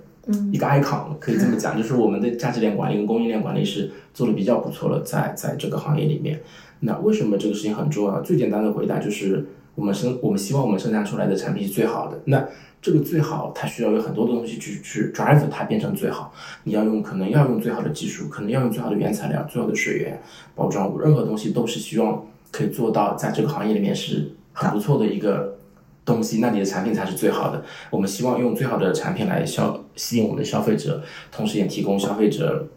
[0.52, 6.40] 一个 icon 可以这么讲， 就是我们的价值链管理跟供应链管理是做的比较不错了，在在这个行业里面。
[6.78, 8.20] 那为什么这个事情很重要？
[8.20, 9.44] 最简单的回答就是，
[9.74, 12.20] 我们生我们希望我们生产出来的产品是最好的。
[12.26, 12.46] 那
[12.80, 16.32] 这个最好，它需要有很多的东西去去 drive 它变成最好。
[16.62, 20.22] 你要用可能要用最好的技术，可能要用最好的原材料、最好的水源、
[20.54, 25.58] 包装物，任何东西都是希望可以做到在这个行业里面是很不错的一个
[26.04, 27.64] 东西，那你的产品才是最好的。
[27.90, 32.68] 我们希望用最好的产品来消吸引我们的消费者，同时也提供消费者。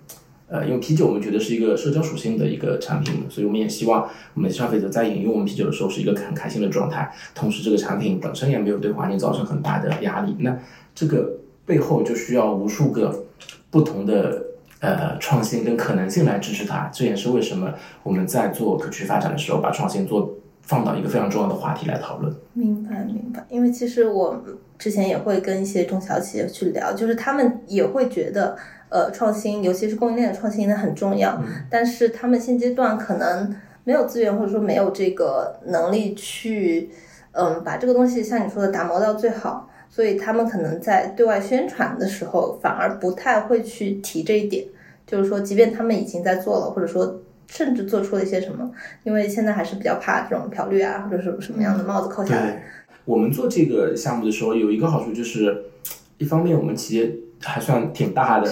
[0.48, 10.36] 呃，因为啤酒我们觉得是一个社交属性的一个产品，所以我们也希望我们的消费者在饮用我们啤酒的时候是一个很开心的状态，同时这个产品本身也没有对环境造成很大的压力。
[10.38, 10.56] 那
[10.94, 13.26] 这个背后就需要无数个
[13.72, 14.46] 不同的
[14.82, 16.92] 呃创新跟可能性来支持它。
[16.94, 20.32] 这也是为什么我们在做可持续发展的时候，把创新做
[20.66, 22.34] 放到一个非常重要的话题来讨论。
[22.54, 23.46] 明白，明白。
[23.50, 24.44] 因为其实我
[24.78, 28.58] 之前也会跟一些中小企业去聊，就是他们也会觉得，
[28.90, 36.90] 呃，创新，尤其是供应链的创新呢很重要，但是他们现阶段可能没有资源，或者说没有这个能力去，
[37.32, 44.66] 嗯，把这个东西像你说的打磨到最好，所以他们可能在对外宣传的时候，反而不太会去提这一点。
[45.08, 48.72] 就是说，即便他们已经在做了，或者说甚至做出了一些什么，
[49.04, 52.52] 因为现在还是比较怕这种漂绿啊，或者是什么样的帽子扣下来。
[52.52, 52.60] 对，
[53.06, 55.66] 我们做这个项目的时候有一个好处就是，
[56.18, 58.50] 一方面我们企业还算挺大的，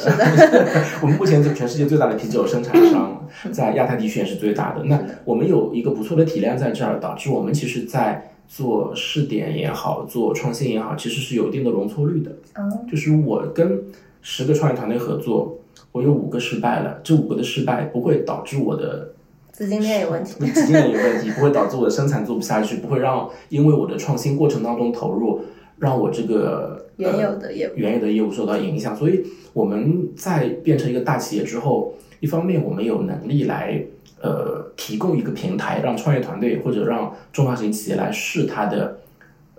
[1.01, 4.83] 我们目前是全世界最大的啤酒生产商，在亚太地区也是最大的。
[4.83, 12.31] 那我们有一个不错的体量在这儿，导致我们其实在做试点也好，做创新也好，其实是有一定的容错率的。
[12.55, 13.81] 嗯，就是我跟
[14.21, 15.59] 十个创业团队合作，
[15.91, 19.13] 我有五个失败了，这五个的失败不会导致我的
[19.51, 20.33] 资金链有问题。
[20.51, 25.41] 资金链有问题，不会导致我的生产做不下去，不会让因为我的创新过程当中投入，
[25.77, 28.95] 让我这个原有的业务呃、原有的业务受到影响。
[28.95, 33.83] 所以我们在变成一个大企业之后，一方面我们有能力来
[34.21, 38.97] 呃提供一个平台，让创业团队或者让中小型企业来试它的。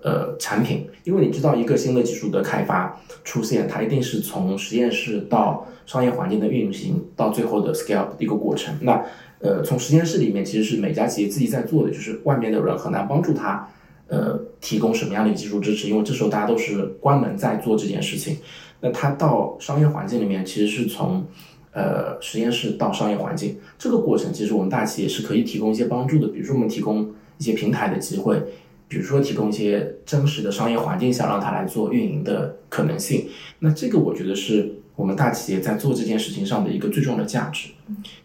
[0.04, 8.76] 呃，产品，因为你知道，一个新的技术的开发出现，它一定是从实验室到商业环境的运行，到最后的 scale 的一个过程。
[8.82, 9.02] 那
[9.38, 13.66] 呃，从实验室里面其实是每家企业自己在做的，就是外面的人很难帮助他
[14.08, 18.36] 呃提供什么样的技术支持，因为这时候大家都是关门在做这件事情。
[18.82, 21.24] 那他到商业环境里面，其实是从
[21.72, 28.42] 呃实验室到商业环境这个过程，其实我们大企业是可以提供一些帮助的，比如说我们提供一些平台的机会。
[28.88, 33.28] 比如说提供一些真实的商业环境下，让他来做运营的可能性。
[33.58, 37.70] 那这个我觉得是我们大企业在做这件事情上的一个最重要的价值。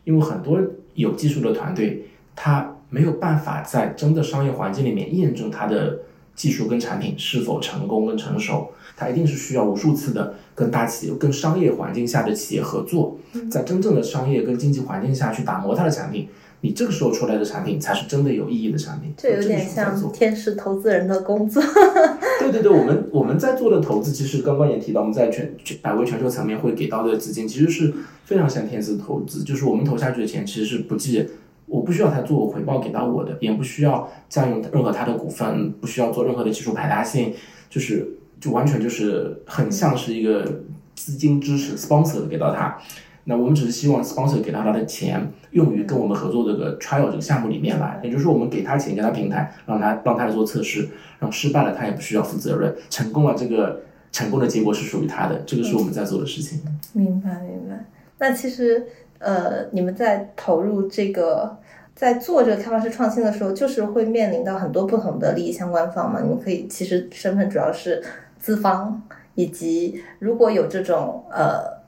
[0.04, 0.60] 因为很多
[0.94, 2.04] 有技术的团队，
[2.36, 6.00] 他没有办法在真的商业环境里面验证他的
[6.36, 8.72] 技术跟产品是否成功跟成熟。
[8.96, 13.18] 它一定是需要无数次的跟大企业、跟商业环境下的企业合作，
[13.50, 16.28] 在真正的商业跟经济环境下去打磨它的产品。
[16.62, 19.14] 你这个时候出来的产品才是真的有意义的产品。
[19.18, 21.64] 这有点像天使投资人的工作。
[22.40, 27.94] 对对对，我们我们在做的投资，其实刚刚也提到，我们在全百威全球层面会给到的资金，其实是
[28.26, 31.28] 非常像天使投资，就是我们投下去的钱其实是不计，
[31.66, 37.34] 我不需要他做回报给到我的，也不需要占用任何他的股份，不需要做任何的技术排他性，
[37.70, 38.08] 就是
[38.40, 40.62] 就完全就是很像是一个
[40.96, 42.78] 资金支持 sponsor 给到他。
[43.26, 50.82] 那我们只是希望 sponsor 给到他的钱用于跟我们合作这个 trial 这个项目里面来，也就是说我们给他钱，给他平台，让他让他来做测试，
[51.20, 56.60] 然后失败了他也不需要负责任，成功了这个成功的结果是属于他的，这个是我们在做的事情。
[56.94, 57.86] 明白明白。
[58.18, 58.86] 那其实
[59.20, 61.58] 呃，你们在投入这个，
[61.94, 66.22] 在做这个开发式创新的时候，就是会面临到很多不同的利益相关方嘛？
[66.22, 68.04] 你们可以其实身份主要是
[68.40, 69.02] 资方，
[69.36, 71.79] 以及如果有这种呃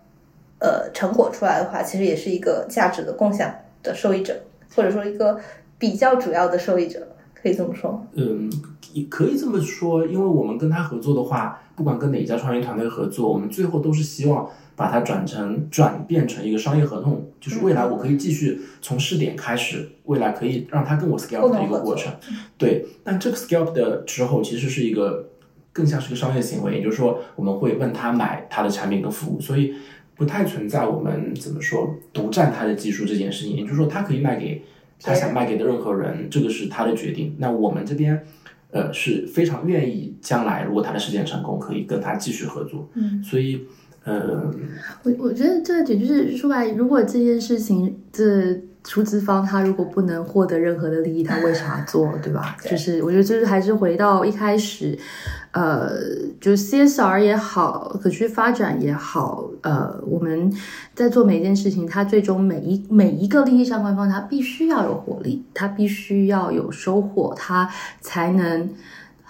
[0.62, 4.40] 呃成果出来的话，其实也是一个价值的共享的受益者，
[4.76, 5.40] 或者说一个
[5.78, 8.06] 比较主要的受益者，可以这么说。
[8.14, 8.50] 嗯，
[8.94, 22.14] 也可以这么说，因为我们跟他合作的话，不管跟哪一家创业团队合作，我们最后都是希望把它转成转变成一个商业合同，就是未来我可以继续从试点开始，未来可以让它跟我 scale 的一个过程。
[22.58, 25.28] 对，但这个 scale 的之后其实是一个
[25.74, 29.74] 更像是个商业行为，也就是说我们会问他买他的产品跟服务，所以
[30.22, 34.62] 不太存在我们怎么说独占他的技术这件事情，也就是说他可以卖给
[35.02, 37.36] 他想卖给的任何人，这个是他的决定。
[37.40, 38.24] 那我们这边。
[38.74, 42.88] 呃，是非常愿意将来如果他的事件成功，可以跟他继续合作。
[42.94, 43.68] 嗯，所以，
[44.06, 44.50] 呃，
[45.04, 52.56] 我我觉得这个点就是说白，如果这件事情这出资方他如果不能获得任何的利益，他为啥做，对吧？
[52.64, 54.98] 就是我觉得就是还是回到一开始，
[55.52, 55.90] 呃，
[56.40, 60.52] 就 CSR 也好，可持续发展也好，呃，我们
[60.96, 68.70] 在做每一件事情，它最终每一每一个利益相关方，它必须要有活力，它必须要有收获，它才能。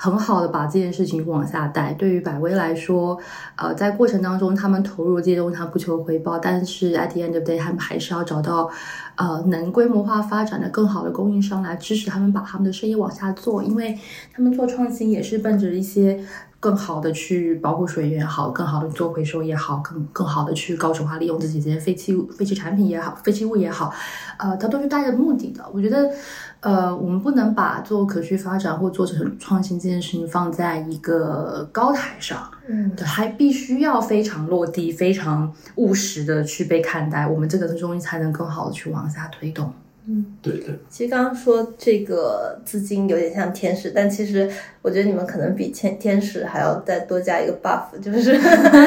[0.03, 1.93] 很好的把这件事情往下带。
[1.93, 3.15] 对于百威来说，
[3.55, 8.67] 呃，在过程当中，他们投入这些东西，他不求回报，但是 at the end of day，他们还是要找到，
[9.15, 13.95] 呃，能规模化发展的更好的供应商来支持他们把他们的生意往下做，因为
[14.33, 16.19] 他们做创新也是奔着一些
[16.59, 23.93] 更好的去保护水源也好，更好的做回收也好，更更好的去高质化利用自己这些废弃废弃产品也好，废弃物也好，
[24.39, 25.63] 呃，它都是带着目的的。
[25.71, 26.09] 我觉得。
[26.61, 39.73] 呃，我们不能把做可持续发展或做成创新这件事情放在一个高台上，嗯，还必须要非常落地、非常务实的去被看待，我们这个东西才能更好的去往下推动。
[40.07, 40.75] 嗯，对对。
[40.89, 44.49] 其实刚刚说这个资金有点像天使，但其实
[44.81, 48.35] 我觉得你们可能比天天使还要再多加一个 buff，就是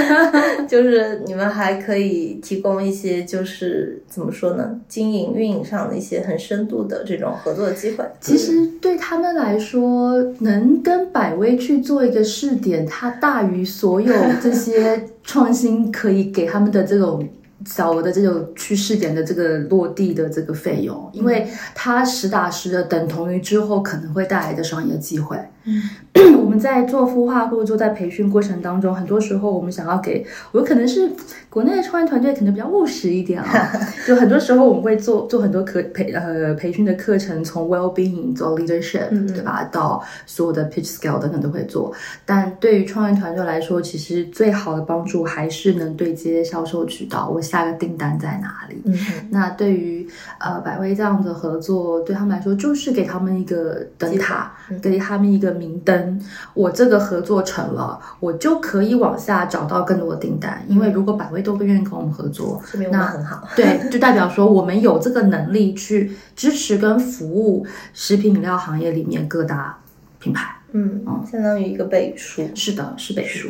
[0.66, 8.04] 就是你们还可以提供一些就是怎么说呢，经营运营上的一些很深度的这种合作的机会。
[8.20, 17.24] 其实对他们来说，能跟百威去做一个试点，它大于所有这些创新可以给他们的这种。
[17.66, 25.38] 小额的这种去试点的这个落地的这个费用，因为它实打实的等同于之后可能会带来的商业机会。
[25.66, 31.10] 嗯，我们在做孵化或者做在培训过程当中，很多时候我们想要给，我可能是
[31.48, 33.72] 国内的创业团队可能比较务实一点啊，
[34.06, 41.90] 就很多时候我们会做做很多课培呃培训的课程，从 well being 做 leadership 对吧，到所有的 pitch scale 等等都会做。
[42.26, 48.82] 但对于创业团队来说，其实最好的帮助还是能对接销售渠道，我下个订单在哪里？
[48.84, 48.94] 嗯，
[49.30, 50.06] 那对于
[50.38, 55.53] 呃百威这样的合作，对他们来说就是给他们一个灯塔，给他们一个。
[55.54, 56.20] 明灯，
[56.54, 60.64] 我这个合作成了，我就可以往下找到更多的订单。
[60.68, 63.48] 因为如果百威都不愿意跟我们合作，那很好。
[63.56, 69.78] 对，就代表说我们有这个能力去支持跟服务食品饮料行业里面各大
[70.18, 70.56] 品牌。
[70.72, 72.42] 嗯嗯，相当于一个背书。
[72.54, 73.48] 是的，是背书。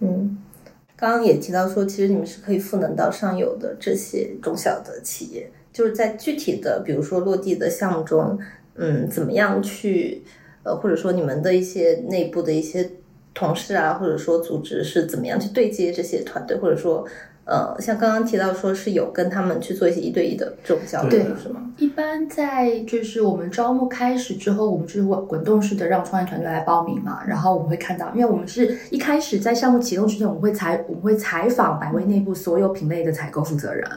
[0.00, 0.36] 嗯，
[0.94, 8.38] 刚刚也提到说，其实你们是可以赋能到上游的这些中小的企业，就是在具体的，比如说落地的项目中，
[8.74, 10.22] 嗯，怎么样去。
[10.66, 12.90] 呃，或者说你们的一些内部的一些
[13.32, 17.06] 同事啊，或者说组织是怎么样去对接这些团队，或者说。
[17.46, 21.62] 呃，像刚刚提到说是有跟他们去做一些一对一的这种交流，是吗？
[21.78, 27.20] 一般在就是我们招募开始之后，我们就是滚滚动式的让创业团队来报名嘛。
[27.24, 33.88] 然后我们会看到，因为我们是一开始在项目启动之前，我们会采我们会采访百威内部所有品类的采购负责人，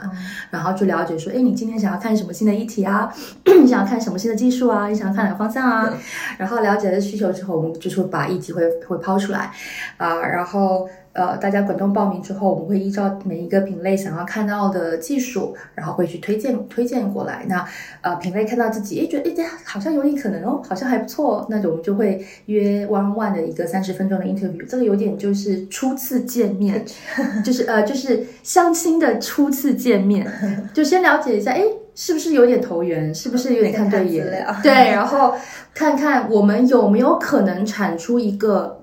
[0.51, 3.11] 然后就了解说，哎，你今天想要看什么新的议题啊？
[3.59, 4.87] 你想要看什么新的技术啊？
[4.87, 5.91] 你想要看哪个方向啊？
[6.37, 9.51] 然后了解了需求之后，我们就是把议题会会抛出来
[9.97, 10.87] 啊，然后。
[11.13, 17.45] 呃，大家滚动报名之后，我们会依照每一个品类想要看到的技术，然后会去推荐推荐过来。
[17.47, 17.65] 那
[18.01, 24.65] 呃，品类看到自己，诶，觉得诶，这好像有点可能哦，好像还不错，那我们就会约 one one 的一个三十分钟的 interview。
[24.67, 26.85] 这个有点就是初次见面，
[27.43, 30.25] 就是呃，就是相亲的初次见面，
[30.73, 31.63] 就先了解一下，哎，
[31.95, 34.45] 是不是有点投缘，是不是有点看对眼？
[34.61, 35.33] 对，然后
[35.73, 38.79] 看看我们有没有可能产出一个。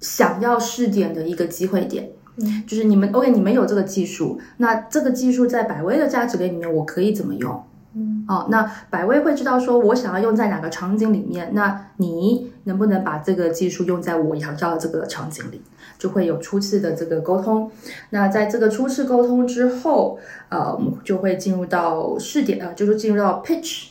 [0.00, 7.64] 想要试点的一个机会点，嗯，就是你们 OK，你们有这个技术，那这个技术在百威的价值链里面，我可以怎么用？
[7.94, 15.62] 嗯，哦，那百威会知道说我想要用在哪个场景里面，那你能不能把这个技术用在我想要的这个场景里，
[15.98, 17.70] 就会有初次的这个沟通。
[18.10, 20.18] 那在这个初次沟通之后，
[20.50, 23.87] 呃，我们就会进入到试点，呃，就是进入到 pitch。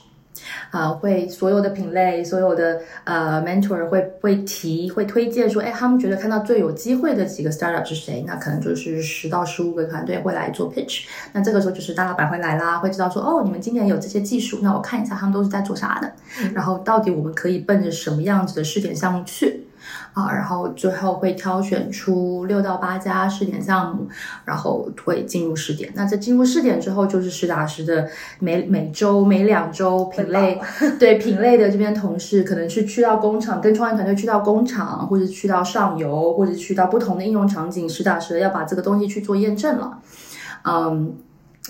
[0.72, 8.24] 啊，会所有的品类，所有的呃 mentor 会会提会推荐说，哎，他们觉得看到最有机会的几个 startup 是谁？
[8.28, 11.06] 那可能就是十到十五个团队会来做 pitch。
[11.34, 16.12] 那这个时候就是大老板会来啦，会知道说，哦，你们今年有这些技术，那我看一下他们都是在做啥的，
[16.54, 19.67] 然后到底我们可以奔着什么样子的试点项目去。
[20.18, 24.08] 啊，然后最后会挑选出六到八家试点项目，
[24.46, 25.92] 然后会进入试点。
[25.94, 28.10] 那在进入试点之后，就是实打实的
[28.40, 30.60] 每每周、每两周品类
[30.98, 40.00] 对品类的这边同事，可能是去到工厂，跟创业团队去到工厂，或者去到上游，或者去到不同的应用场景，实打实的要把这个东西去做验证了。
[40.64, 41.16] 嗯。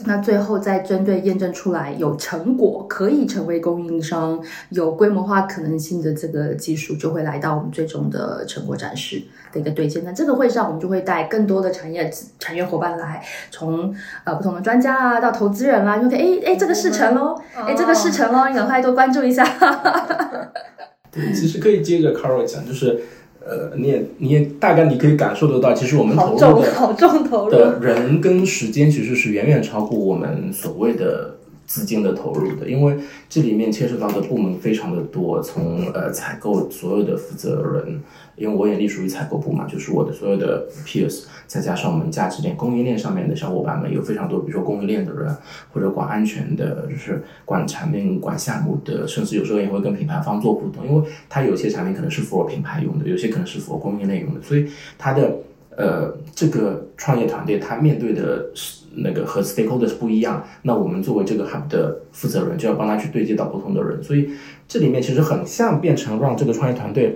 [0.05, 4.39] 那最后再针对验证出来有成果，可以成为供应商，
[4.69, 9.21] 有规模化可能性的这个技术，就会来到我们最终的成果展示
[9.51, 10.01] 的一个对接。
[10.05, 13.93] 那这个会上，我们就会带更多的产业产业伙伴来，从
[14.23, 19.43] 呃不同的专家啊到投资人啦，就可以哎哎这个事成喽，哎这个事成喽，你赶快多关注一下。
[21.11, 23.01] 对，其实可以接着 Carol 讲，就是。
[23.47, 31.35] 呃，你也你也大概你可以感受得到，其实我们投入的好重投入的人跟时间其实是远远超过我们所谓的。
[31.67, 32.95] 资金的投入的，因为
[33.27, 37.99] 这里面牵涉到的部门非常的多，从呃采购所有的负责人，
[38.37, 45.35] 因为我也隶属于采购部嘛，就是我的所有的 peers，再加上我们价值链供应链上面的小伙伴们有非常多，比如说供应链的人
[45.73, 54.67] 或者管安全的，就是管产品、管项目的，甚至有时候也会跟品牌方做互动，因为它有些产品可能是 for 品牌用的，有些可能是 for 供应链用的，所以
[54.97, 55.35] 它的
[55.75, 58.85] 呃这个创业团队它面对的是。
[58.99, 64.27] 那个和 stakeholders 不一样，那我们作为这个 hub 的负责人，就要帮他去对接到不同的人，所以
[64.67, 67.15] 这里面其实很像变成让这个创业团队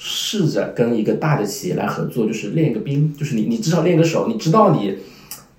[0.00, 4.96] 试着跟一个大的企业来合作，就是练一个兵，就是你你至少练个手，你知道你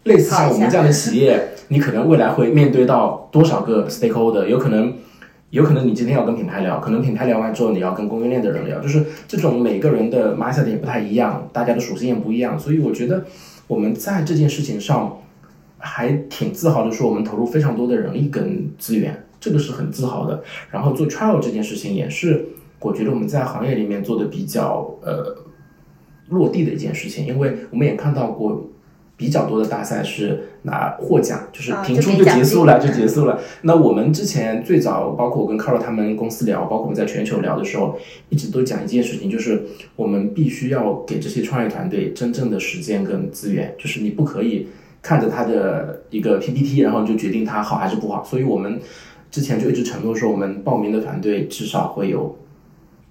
[0.05, 4.93] 类似像我们这样的企业，你可能未来会面对到多少个 stakeholder，有可能
[5.49, 13.25] 有可能你今天要跟品牌聊，可能品牌聊完之后你要跟供应链的人聊，就是这种每个人的 mindset 也不太一样，大家的属性也不一样，所以我觉得
[13.67, 15.17] 我们在这件事情上。
[15.81, 20.43] 还挺自豪的说，我们投入非常多的人力跟资源，这个是很自豪的。
[20.69, 22.45] 然后做 trial 这件事情也是，
[22.81, 25.35] 我觉得我们在行业里面做的比较呃
[26.29, 28.69] 落地的一件事情，因为我们也看到过
[29.17, 33.39] 比较多的大赛是拿获奖，就是评出就结束了就结束了。
[33.63, 37.97] 那我们之前最早，包括我跟 Carl 他们公司聊，包括我们在全球聊的时候，
[38.29, 39.63] 一直都讲一件事情，就是
[39.95, 44.67] 我们必须要给这些创业团队真正的时间跟资源，就是你不可以。
[45.01, 48.21] 看着他的一个 PPT，然后就决定他好还是不好。
[48.21, 48.81] 所以我们
[49.31, 52.37] 之前就一直承诺说，我们报名的团队至少会有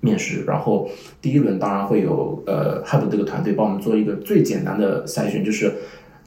[0.01, 0.89] 面试，然后
[1.21, 5.73] 第一轮当然会有呃 Hub 这个团队帮我们做一个最简单的筛选，就是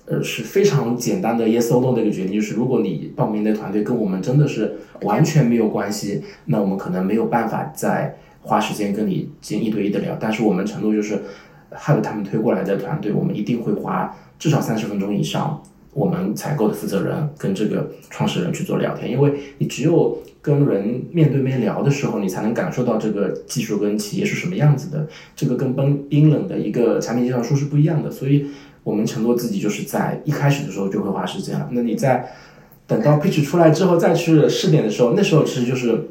[0.06, 10.18] 呃是非常简单的 Yes or No 的一个决定，就是如果你报名的团队跟我们真的是完全没有关系，那我们可能没有办法再花时间跟你进一对一的聊。
[10.20, 11.22] 但是我们承诺就是
[11.72, 14.16] Hub 他们推过来的团队，我们一定会花。
[14.38, 15.62] 至少三十分钟以上，
[15.94, 25.06] 我们采购的负责人跟这个创始人去做聊天，因为你只有跟人面对面聊的时候，你才能感受到这个技术跟企业是什么样子的。
[25.36, 28.48] 这个跟冰冰冷的一个产品介绍书是不一样的，所以
[28.84, 31.68] 我们承诺自己就是在一开始的时候就会花时间了。
[31.72, 32.32] 那你在
[32.88, 36.08] 等到 pitch 出来之后再去试点的时候，那时候其实就是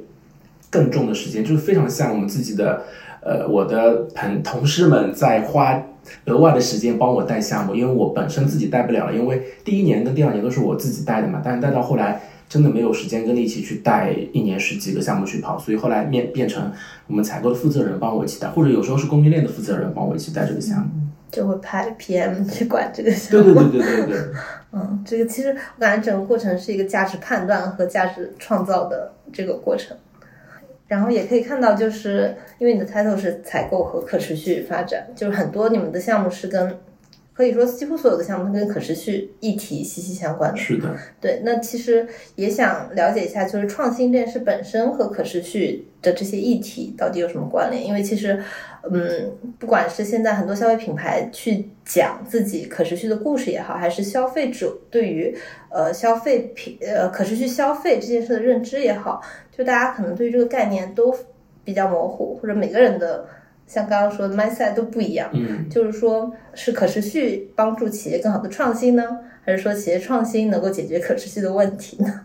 [0.69, 2.83] 更重的时间，就是非常像我们自己的
[3.23, 5.83] 呃我的朋同事们在花。
[6.27, 11.41] 额外的时间帮我带项目，因为我本身自己带不了，因为第一年跟第二年都是我自己带的嘛。
[11.45, 16.71] 但是带到后来，真的没有时间跟力气去带一年十几个项目去跑，所以后来面变成
[17.07, 20.91] 我们采购的负责人帮我一起带，或者有时候是供应链的负责人帮我一起带这个项目，
[21.31, 23.55] 就会派 PM 去管这个项目。
[23.55, 24.19] 对对对对对对。
[24.73, 29.97] 嗯，这个其实我感觉整个过程是一个价值判断和价值创造的这个过程。
[30.91, 36.77] 然后也可以看到，就是因为你的 title 是采购和可持续发展，就是很多你们的项目是跟，
[37.33, 40.57] 可以说几乎所有的项目都跟可持续议题息息相关的。
[40.59, 41.43] 是的，对。
[41.45, 47.87] 那其实也想了解一下，就是创新这件事本身和可持续的这些议题到底有什么关联？
[47.87, 48.43] 因为其实。
[48.91, 55.37] 嗯，不管是现在很多消费品牌去讲自己可持续的故事也好，还是消费者对于
[55.69, 59.21] 呃消费品呃可持续消费这件事的认知也好，
[59.51, 61.15] 就大家可能对于这个概念都
[61.65, 63.27] 比较模糊，或者每个人的
[63.67, 65.31] 像刚刚说的 mindset 都不一样。
[65.35, 72.23] 嗯，就是说是可持续帮助企业更好的创新呢，还是说企业创新能够解决可持续的问题呢？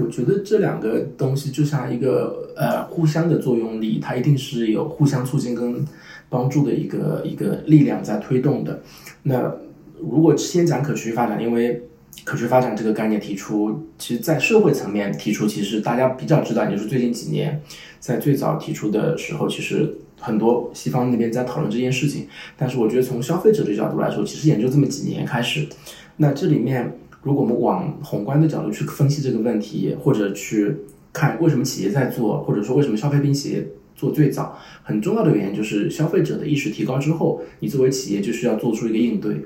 [0.00, 5.84] 我觉得这两个东西就像一个呃互相的作用力，它一定是有互相促进跟
[6.28, 8.80] 帮助的一个一个力量在推动的。
[9.22, 9.54] 那
[10.00, 11.82] 如果先讲可持续发展，因为
[12.24, 17.60] 可持续发展这个概念提出，其实在社会层面提出，其实大家比较知道，也就是最近几年
[17.98, 22.26] 在最早提出的时候，其实很多西方那边在讨论这件事情。
[22.56, 25.66] 但是我觉得从消费者的角度来说，其实也就这么几年开始。
[26.16, 30.74] 那这里面，如果我们往宏观的角度去分析这个问题，或者去
[31.12, 39.36] 看为什么企业在做，或者说为什么消费品企业做最早，很重要的原因就是消费者的意识提高之后，你作为企业就需要做出一个应对，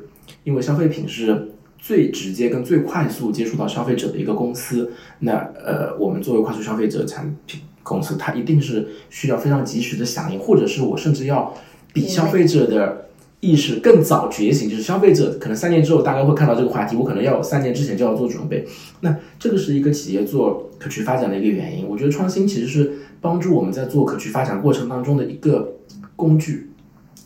[0.44, 1.48] 因为消费品是
[1.78, 4.92] 最直接跟最快速接触到消费者的一个公司。
[5.18, 11.52] 那呃，我们作为快速消费者产品公司，它一定是需要非常及时的响应，或者是我甚至要
[11.92, 13.00] 比消费者的。
[13.44, 18.66] 意识更早觉醒，就是消费者可能三年之后大概会看到这个话题，我可能要三年之前就要做准备。
[19.00, 21.86] 那这个是一个企业做可持续发展的一个原因。
[21.86, 25.74] 我觉得创新其实是帮助我们在做可持续发展过程当中的一个
[26.16, 26.70] 工具，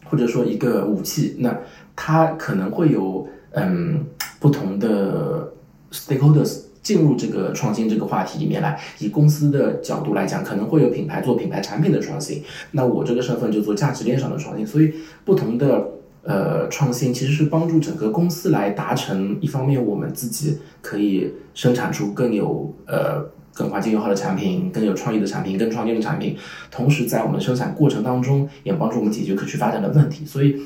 [0.06, 1.36] 或者说一个武器。
[1.38, 1.56] 那
[1.94, 4.04] 它可能会有嗯
[4.40, 5.52] 不同的
[5.92, 8.76] stakeholders 进入这个创新这个话题里面来。
[8.98, 12.42] 以公司的角度来讲，可能会有品牌做品牌产品的创新。
[12.72, 14.66] 那我这个身份就做价值链上的创新。
[14.66, 14.92] 所以
[15.24, 15.90] 不同的。
[16.28, 23.24] 呃，创新其实是帮助整个公司来达成一方面，我们自己可以生产出更有呃
[23.54, 26.36] 更环境友好的产品，更有创意的产品，更创新的产品。
[26.70, 30.26] 同时，在我们生产过程当中，也帮助我们解决可持续发展的问题。
[30.26, 30.56] 所以，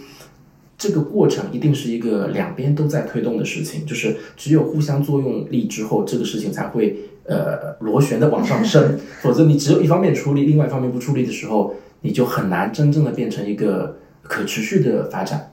[0.77, 3.87] 这个过程一定是一个两边都在推动的事情。
[3.87, 8.99] 就是只有互相作用力之后，这个事情才会呃螺旋的往上升。
[9.23, 15.51] 否则，你只有一方面出力，另外一方面不出力的时候，你就很难真正的变成一个可持续的发展。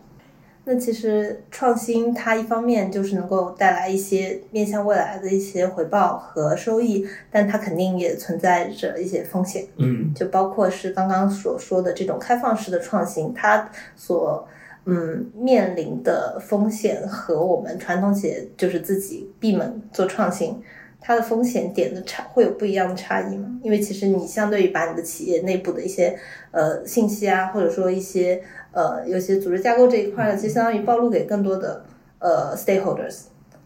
[0.72, 9.66] 那其实创新它一方面就是能够带来一些面向未来的一些回报和收益，但它肯定也存在着一些风险。
[9.78, 14.48] 嗯，就包括是刚刚所说的这种开放式的创新，它所
[14.86, 20.62] 嗯面临的风险和我们传统企业就是自己闭门做创新。
[21.02, 23.60] 它的风险点的差会有不一样的差异吗？
[23.64, 26.18] 因为其实你相对于把你的企业内部的一些
[26.52, 28.42] 呃信息啊，或者说一些
[28.72, 31.84] 呃有些组织架构这一块呢，其实相当于暴露给更多的
[32.20, 33.22] 呃 stakeholders，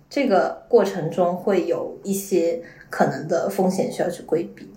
[0.09, 4.69] 这个过程中会有一些可能的风险需要去规避。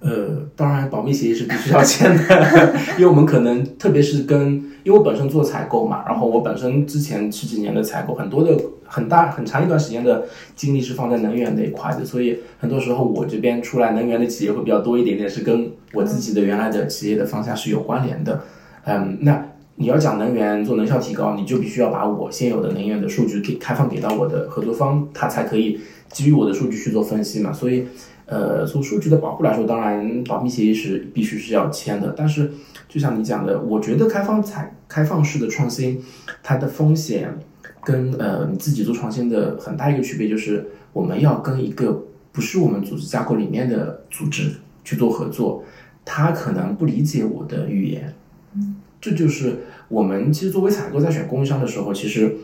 [0.00, 8.56] 呃，当然保密协议是必须要签的， 因为我们可能特别是跟，因为我本身做采购嘛，然后我本身之前十几年的采购很多的。
[8.92, 10.24] 很大很长一段时间的
[10.56, 18.40] 精力是放在能源那一块的，所以很多时候我这边出来能源的企业会比较多一点点，是跟我自己的原来的企业的方向是有关联的。
[18.86, 19.46] 嗯，那
[19.76, 25.78] 你要讲能源做能效提高，你就必须要把我现有的能源的数据给开放给到我的合作方，他才可以
[26.10, 27.52] 基于我的数据去做分析嘛。
[27.52, 27.86] 所以，
[28.30, 32.14] 呃，从数据的保护来说，当然保密协议是必须是要签的。
[32.16, 32.50] 但是，
[32.88, 36.00] 就像你讲的，我觉得开放采开放式的创新，
[36.42, 37.38] 它的风险。
[37.82, 44.52] 跟呃你自己做创新的很大一个区别就是，我们要跟一个不是我们组织架构里面的组织
[44.84, 45.64] 去做合作，
[46.04, 48.12] 他可能不理解我的语言，
[48.54, 52.36] 嗯，这就是我们其实作为采购在选供应商的时候，其实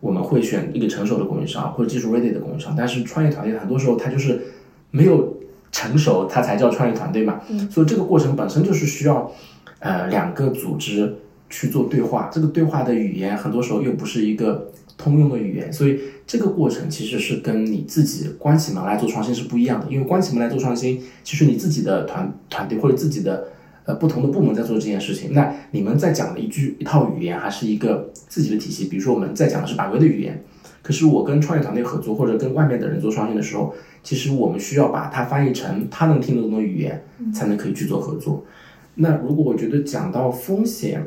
[0.00, 4.42] 我们会选一个成熟的供应商或者技术 ready 的供应商，但是创业团队很多时候他就是
[4.90, 5.36] 没有
[5.72, 9.30] 成熟，它才叫创业团队嘛，嗯，所以这个过程本身就是需要
[9.78, 11.16] 呃两个组织
[11.48, 14.70] 去做对话，这个对话的语言很多时候又不是一个。
[15.02, 19.86] 通用的语言，所以这个过程其实是跟你自己关起门来做创新是不一样的。
[19.90, 23.46] 因为关起门来做创新，其实你自己的团团队或者自己的
[23.86, 25.32] 呃不同的部门在做这件事情。
[25.32, 28.88] 那你们在讲的一句一套语言，还是一个自己的体系。
[28.88, 30.44] 比如说我们在讲的是百威的语言，
[30.82, 38.44] 可是我跟创业团队合作或者跟外面的人做创新的时候，其实我们需要把它翻译成他能听得懂的语言，才能可以去做合作。
[38.94, 41.06] 那如果我觉得讲到风险，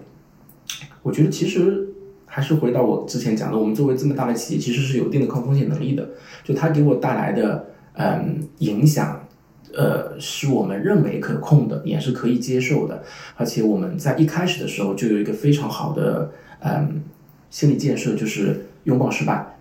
[1.01, 1.89] 我觉得其实。
[2.35, 6.09] 还是回到我之前讲的，我们作为这么大的企业，其实是有一定的抗风险能力的。
[6.43, 9.27] 就它给我带来的嗯影响，
[9.71, 13.03] 呃，是我们认为可控的，也是可以接受的。
[13.35, 17.03] 而且我们在一开始的时候就有一个非常好的嗯
[17.51, 19.59] 心理建设，就是拥抱失败。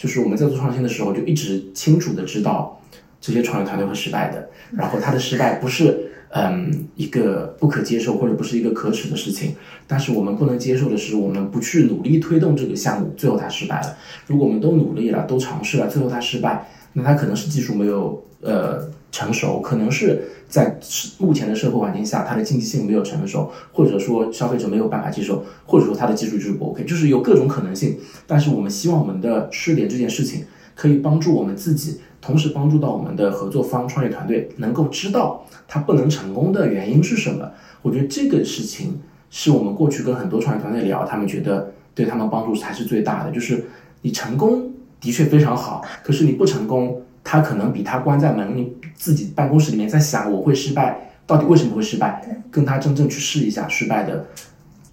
[0.00, 2.80] 就是我们在做创新的时候，就一直清楚的知道
[3.20, 6.06] 这些创业团队会失败的，然后他的失败不是。
[6.32, 9.52] 嗯，一个不可接受或者不是一个可耻的事情，
[9.88, 13.96] 但是我们不能接受的是，我们不去努力推动这个项目，最后它失败了。
[14.28, 20.78] 如果我们都努力了，都尝试了，最后它失败，那它可能是技术没有呃成熟，可能是在
[21.18, 27.98] 目前的社会环境下，它的经济性没有成熟，或者说消费者没有办法接受，或者说它的技术就是不 OK，就是有各种可能性。
[28.26, 30.44] 但是我们希望我们的试点这件事情
[30.74, 37.50] 可以帮助我们自己同时帮助到我们的合作方、创业团队能够知道他不能成功的原因是什么。
[37.82, 39.00] 我觉得这个事情
[39.30, 43.30] 是我们过去跟很多创业团队聊，他们觉得对他们帮助才是最大的。
[43.30, 43.64] 就是
[44.02, 54.26] 你成功的确非常好，可是你不成功，他可能比他关在门里自己办公室里面在想我会失败，到底为什么会失败，跟他真正去试一下失败的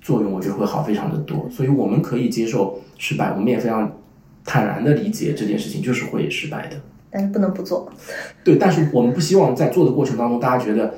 [0.01, 1.49] 作用，我觉得会好非常的多。
[1.49, 3.91] 所以我们可以接受失败，我们也非常
[4.45, 6.77] 坦然的理解这件事情就是会失败的。
[7.09, 7.91] 但是不能不做。
[8.43, 10.93] 对，但是我们不希望在做的过程当中，大家觉得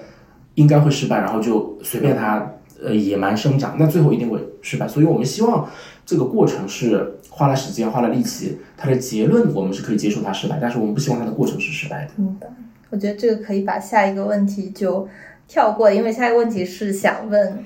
[0.55, 2.51] 应该会失败，然后就随便它
[2.83, 4.87] 呃野蛮生长，那最后一定会失败。
[4.87, 5.69] 所以我们希望
[6.09, 12.11] 这个过程是花了时间、花了力气，它的结论我们是可以接受它失败，但是我们不希望它的过程是失败的。
[12.15, 12.47] 明白。
[12.89, 15.07] 我觉得这个可以把下一个问题就
[15.47, 17.63] 跳过，因为下一个问题是想问，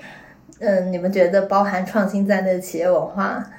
[0.60, 3.50] 嗯，你们觉得包含创新在内的企业文化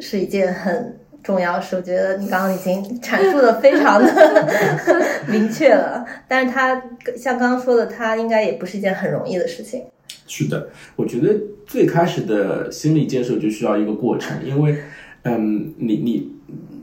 [0.00, 1.76] 是一件很重要的事？
[1.76, 4.48] 我觉得你刚刚已经阐述的非常的
[5.30, 6.82] 明确了，但是它
[7.16, 9.84] 像刚刚说的，它应该也不是一件很容易的事情。
[10.26, 11.34] 是的，我觉得
[11.66, 14.78] 最开始的心理建设就需要一个过程，因为，
[15.22, 16.32] 嗯，你你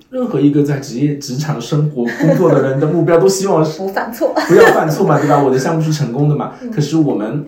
[0.09, 5.41] 任何一个在职业职场生活工作的人的目标都希望是不犯错， 不要犯错嘛，对吧？
[5.41, 6.53] 我的项目是成功的嘛。
[6.73, 7.45] 可是我们，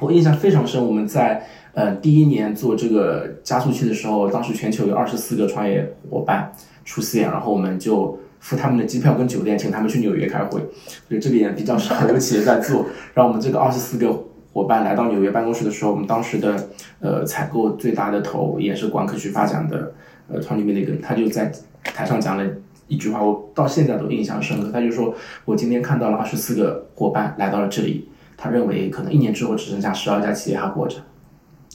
[0.00, 6.52] 我印象非常深，我们在呃第一年做这个加速器的时候，当时全球有二十四个创业伙伴
[6.84, 10.60] 出现，然后我们就付他们的机票跟酒店，请他们去纽约开会。
[11.08, 12.86] 所以这个也比较少有 企业在做。
[13.14, 14.12] 然后我们这个二十四个
[14.52, 16.68] 伙伴来到纽约办公室的时候，我们当时的
[17.00, 19.92] 呃采购最大的头也是管科区发展的
[20.28, 21.50] 呃创立 Milligan，他就在
[21.82, 22.44] 台上讲了
[22.88, 24.70] 一句话，我到现在都印象深刻。
[24.72, 30.96] 他就说我今天看到了二十四个伙伴来到了这里，他认为可能一年之后只剩下十二家企业还活着。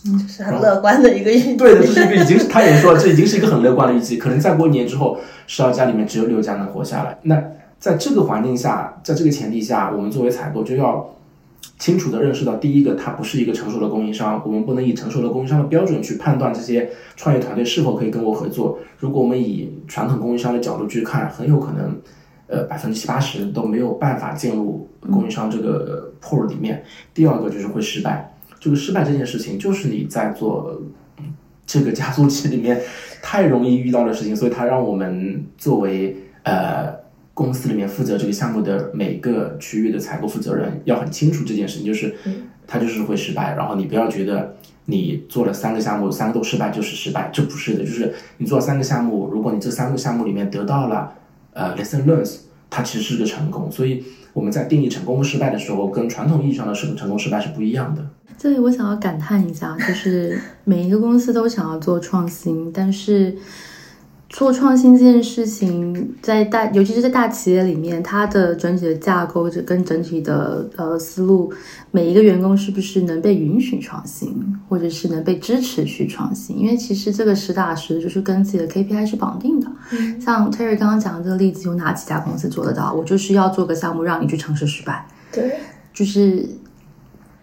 [0.06, 1.56] 嗯这是很乐观的一个预计。
[1.56, 4.18] 对的，这是一个已经 是他也说了，这已经是一个很乐观的预期。
[4.18, 5.18] 可能再过一年之后，
[5.48, 7.18] 十二家里面只有六家能活下来。
[7.24, 7.44] 那
[7.80, 11.10] 在这个环境下，在这个前提下，我们作为采购就要
[11.78, 18.80] 清楚的认识到，第一个，它不是一个成熟的供应商，我们不能以成熟的供应商的标准去判断这些创业团队是否可以跟我合作。
[18.98, 21.96] 如果我们以传统供应商的角度去看，很有可能，
[22.48, 26.84] 呃，百分之七八十都没有办法进入供应商这个 pool 里面。
[27.14, 28.34] 第二个就是会失败。
[28.60, 30.82] 这个失败这件事情，就是你在做
[31.68, 32.82] 这个加速器里面
[33.22, 36.92] 太容易遇到的事情，所以它让我们作为呃
[37.38, 42.16] 公司里面负责这个项目的每个区域的采购负责人，要很清楚这件事情，就是
[42.66, 51.14] 他就是会失败，然后你不要觉得你做了三个项目，三个都失败就是失败，这不是的，就是你做了三个项目，如果你这三个项目里面得到了
[51.54, 52.38] 呃 lesson learns，
[52.72, 58.04] 它其实是个成功，所以我们在定义成功和失败的时候，跟传统意义上的成成功失败是不一样的。
[58.36, 63.36] 这里我想要感叹一下，就是每一个公司都想要做创新，但是
[64.30, 71.52] 做创新这件事情，在大尤其是在大企业里面，它的整体的架构跟整体的呃思路，
[71.92, 74.36] 每一个员工是不是能被允许创新，
[74.68, 76.60] 或者是能被支持去创新？
[76.60, 79.68] 因为其实这个实打实就是跟自己的 KPI 是绑定的。
[80.20, 82.94] 像 Terry 刚刚讲的这个例子，有哪几家公司做得到？
[82.94, 85.54] 我就是要做个项目让你去尝试失败，对，
[85.94, 86.46] 就是。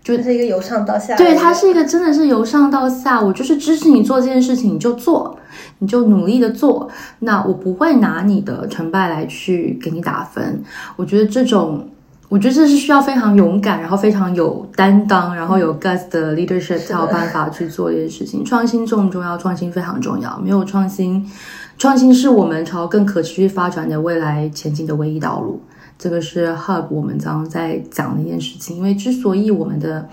[0.05, 1.16] 这是一个由上到下。
[1.16, 5.38] 对，它是一个真的是由上到下，我就是支持你做这件事情，你就做，
[5.78, 6.90] 你就努力的做。
[7.20, 10.62] 那我不会拿你的成败来去给你打分。
[10.96, 11.88] 我觉得这种，
[12.28, 18.44] 我觉得这是需要非常勇敢，然后非常有担当，然后有 guts 的 leadership 才有办法去做这件事情。
[18.44, 19.38] 创新重不重要？
[19.38, 20.38] 创新非常重要。
[20.38, 21.26] 没有创新，
[21.78, 25.62] 创新是我们朝更可持续发展的未来前进的唯一道路。
[26.05, 30.07] 这个是 Hub 我们刚刚在讲的一件事情，因为之所以我们的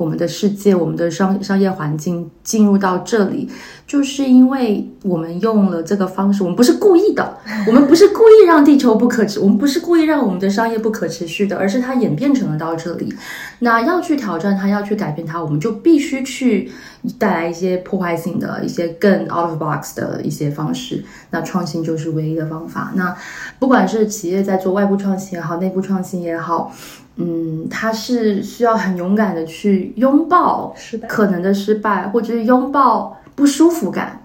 [0.00, 3.46] 我们的世界、我们的商商业环境进入到这里，
[3.86, 7.36] 就是因为我们用了这个方式，我们不是故意的，
[7.66, 13.12] 我们不是故意让地球不可持，我们不是故意让我们的商业不可持续的，而是它演变成了到这里。
[13.58, 16.70] 那要去挑战它，要去改变它，我们就必须去
[17.18, 21.04] 带来一些破坏性的一些更 out of box 的一些方式。
[21.28, 22.92] 那创新就是唯一的方法。
[22.94, 23.14] 那
[23.58, 26.74] 不管是企业在做外部创新也好，内部创新也好，
[27.20, 34.16] 嗯，他是需要很勇敢的去拥抱失败可能的失败，或者是拥抱不舒服感。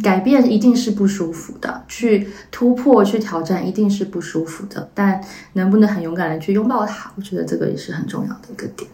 [0.00, 5.20] 改变一定是不舒服的，去突破、去挑战一定是不舒服的，但
[5.54, 8.88] 能不能很勇敢的去拥抱它，我觉得这个也是很重要的一个点。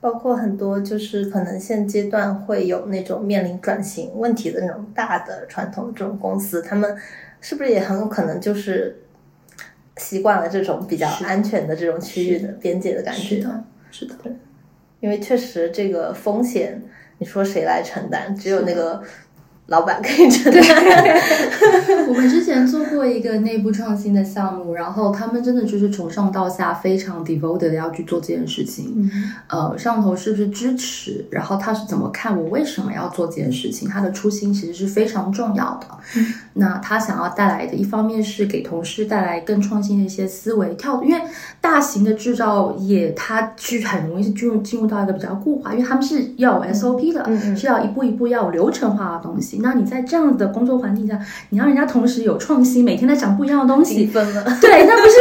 [0.00, 6.96] 包括很多就是可能现阶段会有那种面临转型问题的那种大的传统这种公司，他们
[7.40, 9.01] 是不是也很有可能就是
[9.96, 13.20] 习惯了这种比较安全的这种区域的边界的感觉？
[13.20, 14.14] 是的，是的，
[15.00, 16.82] 因为确实这个风险，
[17.18, 18.34] 你说谁来承担？
[18.34, 19.02] 只有那个
[19.66, 20.62] 老板可以承担。
[22.08, 29.10] 我们之前做过一个内部创新的项目，然后他们真的就是从上到下非常 devoted 的要去做这件事情。
[29.48, 31.24] 呃，上头是不是支持？
[31.30, 33.88] 然后他是怎么看我为什么要做这件事情？
[33.88, 35.86] 他的初心其实是非常重要的。
[36.54, 41.22] 那他想要带来的一方面是给同事带来更创新的一些思维跳，因为
[41.60, 49.51] 大型的制造业它去很容易是进入进入到一个比较固化，因为他们是要有 SOP 的，是要一步一步要有流程化的东西。
[49.60, 51.18] 那你在这样子的工作环境下，
[51.50, 55.16] 你让人家同时有创新，每天在想不一样的东西，分了，对，那不是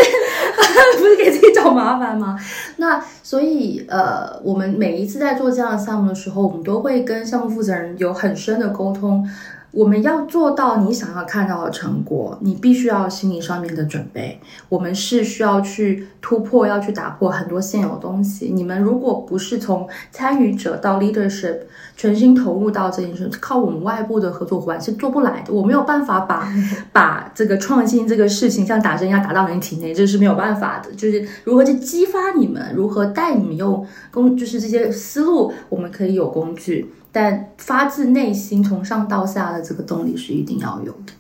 [1.00, 2.38] 不是给自己找麻烦吗？
[2.78, 9.28] 那所以呃，我们每一次在做这样的项目的时候，我们都会跟项目负责人有很深的沟通。
[9.72, 14.38] 我们要做到你想要看到的成果，你必须要心理上面的准备。
[14.68, 18.52] 我们是需要去突破，要去打破很多现有的东西。
[18.54, 21.58] 你们如果不是从参与者到 leadership
[21.96, 25.54] 全心投入到这件事，靠我们外部的合作伙伴是做不来的。
[25.54, 26.52] 我没有办法把
[26.92, 30.92] 把这个创新这个事情像打针一样打到人体内，这是没有办法的。
[30.96, 36.94] 就是如何去激发你们，如何带你们用工，就是这些思路，我们可以有工具。
[37.12, 41.14] 但发自内心从上到下的这个动力是一定要有的，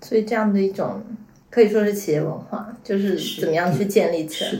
[0.00, 1.02] 所以这样的一种
[1.50, 4.50] 可以说是企业文化，就是怎么样去建立起来。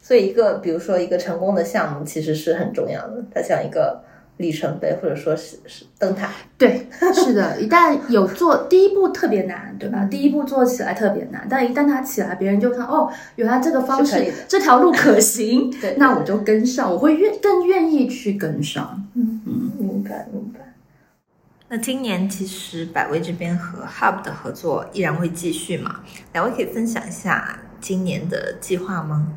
[0.00, 4.02] 所以一个比如说一个成功的项目其实是很重要的，它像一个。
[4.38, 7.60] 里程碑，或者说是是灯塔，对，是的。
[7.60, 10.04] 一旦有做第一步特别难，对吧？
[10.10, 19.06] 第一步做起来特别难，但一旦它起来，别人就看哦，原来这个方式这条路可行， 对，那我就跟上，我会愿更愿意去跟上。
[19.14, 19.72] 嗯嗯，
[20.02, 20.74] 明白明白。
[21.68, 26.00] 那今年其实百威这边和 Hub 的合作依然会继续嘛？
[26.32, 29.28] 两位可以分享一下今年的计划吗？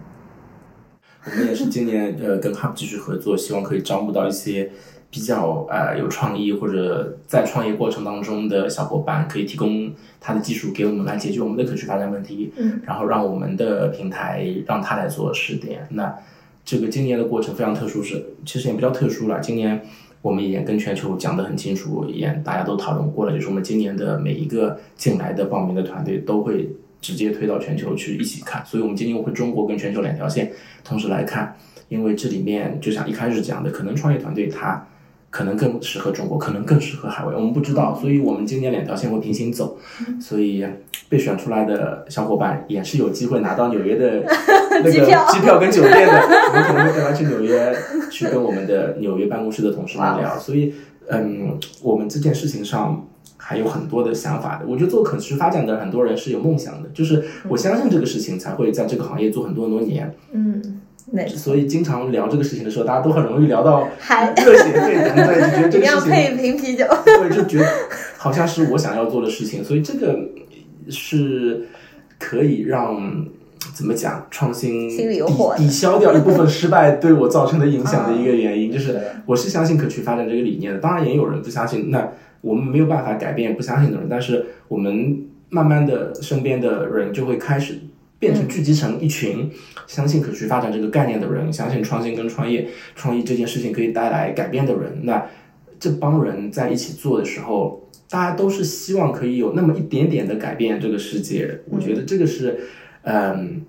[1.26, 4.72] 我们也是今年呃跟 Hub 继续合作，希望可以招募到一些
[5.10, 15.88] 比较呃有创意或者在创业过程当中的小伙伴，可以提供他的技术给我们来解决我们的可持续发展问题，嗯，然后让我们的平台让他来做试点。
[15.92, 16.14] 那
[16.66, 19.40] 这个今年的过程非常特殊，是其实也比较特殊了。
[19.40, 19.86] 今年
[20.26, 26.68] 我们也跟全球讲得很清楚，也大家都讨论过了，就是我们今年的每一个进来的报名的团队都会。
[27.02, 30.52] 直接推到全球去一起看，所以我们今年会中国跟全球两条线
[30.84, 31.56] 同时来看，
[31.88, 34.84] 因为这里面就像一开始讲的，可能创业团队它
[35.36, 39.78] 可能更适合中国，可能更适合海外，我们不知道，所以我们今年两条线会平行走，
[40.18, 40.66] 所以
[41.10, 44.24] 被选出来的小伙伴也是有机会拿到纽约的
[44.72, 45.60] 那个机票。
[45.60, 46.14] 跟酒店的，
[46.48, 47.76] 我们可能会带他去纽约
[48.10, 50.74] 去跟我们的纽约办公室的同事们聊，所以
[51.10, 53.06] 嗯，我们这件事情上。
[53.38, 60.12] 还有很多的想法的，我觉得做可持续发展的很多人是有梦想的，就是我相信这个事情才会在这个行业做很多很多年。
[60.32, 60.82] 嗯，
[61.28, 63.88] 所以经常聊这个事情的时候，大家都很容易聊到
[64.38, 67.68] 热血沸腾，对，就觉得这个事情 配一瓶啤酒， 对，就觉得
[68.18, 70.18] 好像是我想要做的事情，所以这个
[70.90, 71.68] 是
[72.20, 73.26] 可以让
[73.74, 75.22] 怎么讲创新抵
[75.58, 81.90] 抵消掉一部分失败对我造成的影响的一个原因， 就是我是相信可持续发展这个理念的，当然也有人不相信。
[81.92, 82.10] 那。
[82.42, 87.80] 我们没有办法改变不相信的人，但是我们慢慢的身边的人就会开始
[88.20, 89.50] 变成聚集成一群
[89.88, 95.02] 相信可持续发展这个概念的人，相信创新跟创业、创意这件事情可以带来改变的人。
[95.04, 95.26] 那
[95.80, 101.60] 这帮人在一起做的时候，大家都是希望可以有那么一点点的改变这个世界。
[101.70, 102.58] 我觉得这个是，
[103.04, 103.62] 嗯，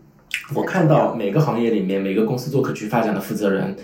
[0.54, 3.76] 我看到每个行业里面每个公司做可持续发展的负责人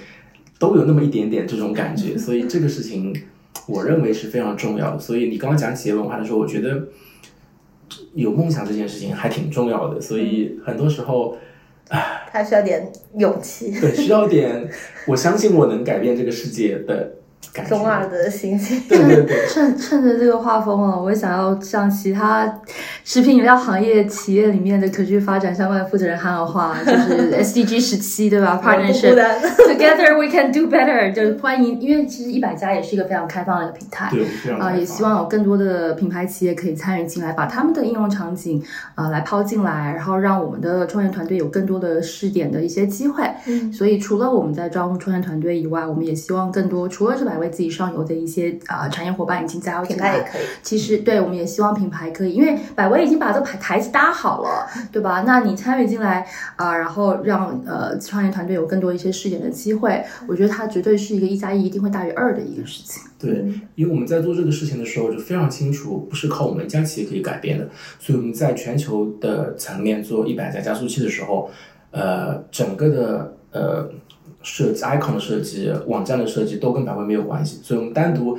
[0.59, 3.15] 都有那么一点点这种感觉，所以这个事情。
[3.69, 6.89] 我认为是非常重要的，所以你刚刚讲企业文化的时候，我觉得
[8.15, 10.01] 有梦想这件事情还挺重要的。
[10.01, 11.37] 所以很多时候，
[11.89, 14.69] 唉，他需要点勇气，对，需要点，
[15.07, 17.13] 我相信我能改变这个世界的。
[17.69, 22.61] 中二的心情， 趁趁趁着这个画风啊，我也想要向其他
[23.05, 34.11] 食品饮料行业企业里面的可持续发展相关的负责人喊喊话， 就是 SDG 十七，对吧？Partnership，Together we can do better，就是欢迎，因为其实一百家也是一个非常开放的一个平台，
[34.59, 38.63] 啊，也希望有更多的品牌企业可以参与进来，把他们的应用场景
[38.95, 43.23] 啊来抛进来，然后让我们的创业团队有更多的试点的一些机会。
[43.47, 47.32] 嗯，所以除了我们在招募创业团队以外，我们也希望更多除了这百。
[47.39, 50.31] 为自己上游的一些啊产业伙伴已经加入进来，
[50.63, 55.23] 其实对我们也希望品牌可以，因为百威已经把这个台台子搭好了，对吧？
[55.27, 56.27] 那你参与进来
[56.57, 63.03] 啊，然后让呃创业团队有更多一些试点的机会，我觉得它绝对是一个一加一一定会大于二的一个事情。
[63.19, 67.69] 对，因为我们在做这个事情的时候就非常清楚，不是靠我们一家企业可以改变的，
[67.99, 71.51] 所以我们在全球的层面做一百家加速器的时候，
[71.91, 73.91] 呃，整个的呃。
[74.43, 78.39] 设计 icon 的设计、网站的设计都跟百威没有关系，所以我们单独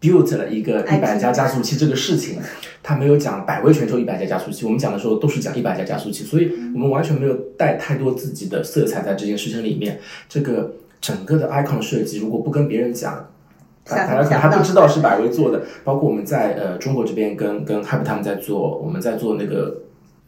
[0.00, 2.38] build 了一个一百家加速器这个事情，
[2.82, 9.98] 他没有讲百威全球一百家加速器，我们讲的时候都是讲一百家加速器，所以我们完全没有带太多自己的色彩在这件事情里面。
[10.28, 13.28] 这个整个的 icon 设计，如果不跟别人讲。
[13.84, 19.76] 大大家可能还不知道是百威做的，包括我们在呃中国这边跟跟 Hype 他们在做，我们在做那个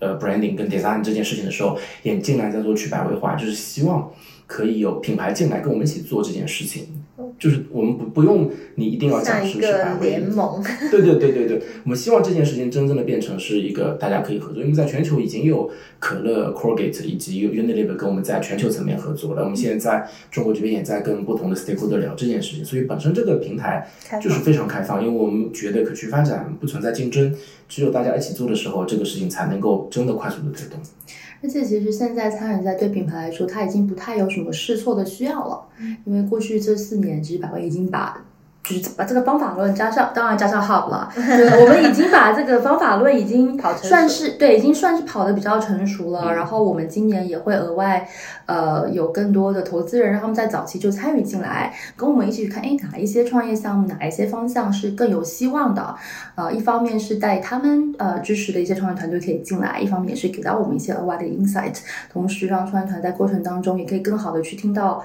[0.00, 4.10] 呃 branding 跟 design 这件事情的时候，也尽量在做去百威化，就是希望
[4.47, 6.86] 可以有品牌进来跟我们一起做这件事情。
[7.38, 10.09] 就是我们不不用你一定要讲是是百威。
[10.09, 15.68] 联盟，对对对对对，我们希望这件事情真正的变成是一个大家可以合作，因为在全球已经有
[15.99, 23.88] 可乐、Colgate 以及 Unilever 跟我们在全球层面合作了，我们现在在中国这边也在跟不同的 stakeholder 聊这件事情，所以本身这个平台
[24.22, 27.34] 就是非常开放，因为我们觉得可持续发展不存在竞争，
[27.68, 30.80] 只有大家一起做的时候，这个事情才能够真的快速的推动。
[31.45, 35.68] 而且其实现在餐饮在对品牌来说，它已经不太有什么试错的需要了，
[36.07, 38.24] 因为过去这四年，其实百威已经把。
[38.64, 41.12] 就是把这个方法论加上，当然加上 Hub 了。
[41.60, 46.32] 我们已经把这个方法论已经算是对，已经算是跑的比较成熟了。
[46.34, 48.08] 然后我们今年也会额外
[48.46, 55.94] 呃有更多的投资人，让他们在早期就参与进来，跟我们一起去看，哎，哪一些创业项目，哪一些方向是更有希望的？
[56.34, 61.76] 呃，一方面是带他们呃支持的一些创业团队可以进来，一方面也是给到我们一些额外的 insight，
[62.10, 65.04] 同时让创业团在过程当中也可以更好的去听到。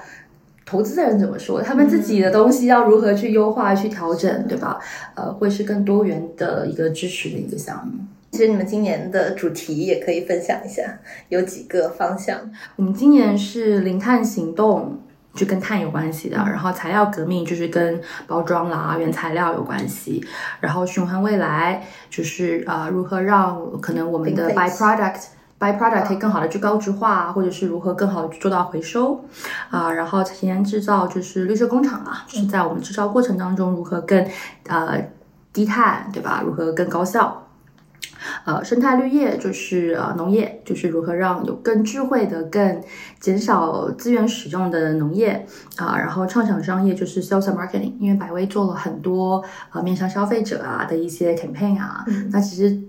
[0.69, 1.63] 投资的人怎么说？
[1.63, 4.77] 他们自己的东西要如何去优化、去调整，对吧？
[5.15, 7.93] 呃，会是更多元的一个支持的一个项目。
[8.31, 10.99] 其实你们今年的主题也可以分享一下，
[11.29, 12.37] 有几个方向。
[12.75, 14.99] 我们今年是零碳行动，
[15.33, 20.21] 就跟碳有关系的；然后材料革命就是跟包装啦、原材料有关系；
[20.59, 25.21] 然后循环未来就是啊，如何让可能我们的 by product。
[25.59, 29.25] Byproduct 可以更好的去高值化，或者是如何更好的去做到回收
[29.69, 34.25] 啊，然后前沿制造就是绿色工厂啊，是在我们制造过程当中如何更
[34.67, 35.09] 呃
[35.51, 36.41] 低碳，对吧？
[36.45, 37.45] 如何更高效？
[38.45, 42.81] 呃，生态绿业就是呃农业，就是如何让有更智慧的、更
[43.19, 45.45] 减少资源使用的农业
[45.77, 45.97] 啊。
[45.97, 52.88] 然后畅想商业就是 sales marketing，因为百威做了很多呃面向消费者啊的一些 campaign 啊，那其实。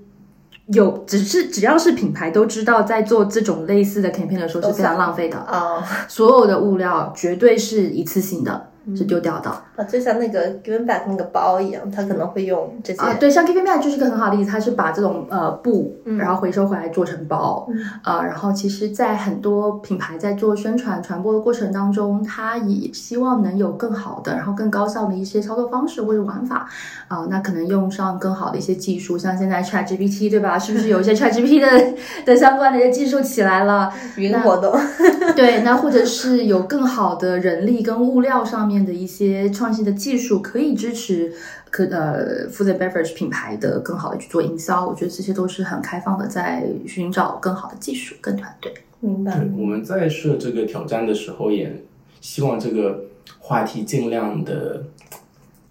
[0.73, 5.83] 有，只是只要是品牌都知道，在做这种类似的 campaign 的时候是非常浪费的啊！
[6.09, 8.69] 所有的物料绝对是一次性的。
[8.97, 13.15] 是丢掉的啊，就像那个 Given Back 那个包一样，它可能会用这些啊。
[13.21, 17.69] 对，像 Given Back 就是一个很好的例子，它是把这种呃布，然后回收回来做成包
[18.03, 18.23] 啊。
[18.25, 26.69] 然后其实，在很多品牌在做宣传传播的过程当中，它也希望能有更好的，然后更高效的一些操作方式或者玩法
[27.09, 27.27] 啊。
[27.31, 30.59] 那可能用上更好的一些技术，像现在 Chat GPT 对吧？
[30.59, 33.93] 是不是有一些 Chat GPT 的 的相关的一些技术起来了？
[34.17, 34.75] 云活动
[35.37, 38.80] 对，那或者是有更好的人力跟物料上面。
[38.85, 41.33] 的一些创新的技术可以支持
[41.71, 48.73] 可呃 food and beverage 品牌的更好的去做营销，我觉得这些都是很开放的，在寻找更好的技术跟团队。
[49.01, 49.39] 明白。
[49.39, 51.83] 对，我们在设这个挑战的时候，也
[52.21, 53.05] 希望这个
[53.39, 54.85] 话题尽量的。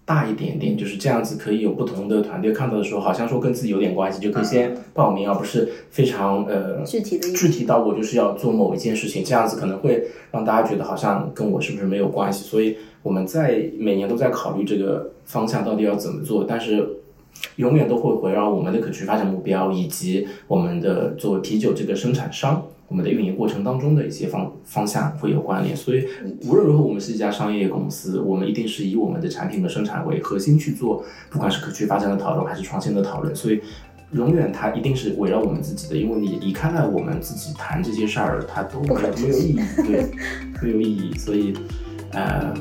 [0.02, 12.42] 大一点点，就是这样子，可以有不同的团队看到的时候，好像说跟自己有点关系，就可以先报名，而不是非常呃具体的具体到我就是要做某一件事情，这样子可能会让大家觉得好像跟我是不是没有关系。
[12.42, 16.88] 所以我们在每年都在考虑这个方向到底要怎么做，但是
[17.56, 22.62] 永远都会围绕我们的可持续发展目标以及我们的做啤酒这个生产商。
[22.88, 26.08] 我们的运营过程当中的一些方方向会有关联，所以
[26.44, 33.60] 无论如何，我们是一家商业公司，我们一定是以我们的产品的生产为核心去做，不管是可持续发展的讨论还是创新的讨论，所以
[34.10, 40.06] 永远它一定是围绕我们自己的，因为你离开了我们自己谈这些事儿，它都没有没有意义，对，
[40.60, 41.54] 没有意义，所以
[42.10, 42.52] 呃，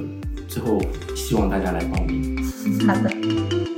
[0.49, 0.81] 最后
[1.15, 2.35] 希望大家来报名。
[2.87, 3.68] 好的。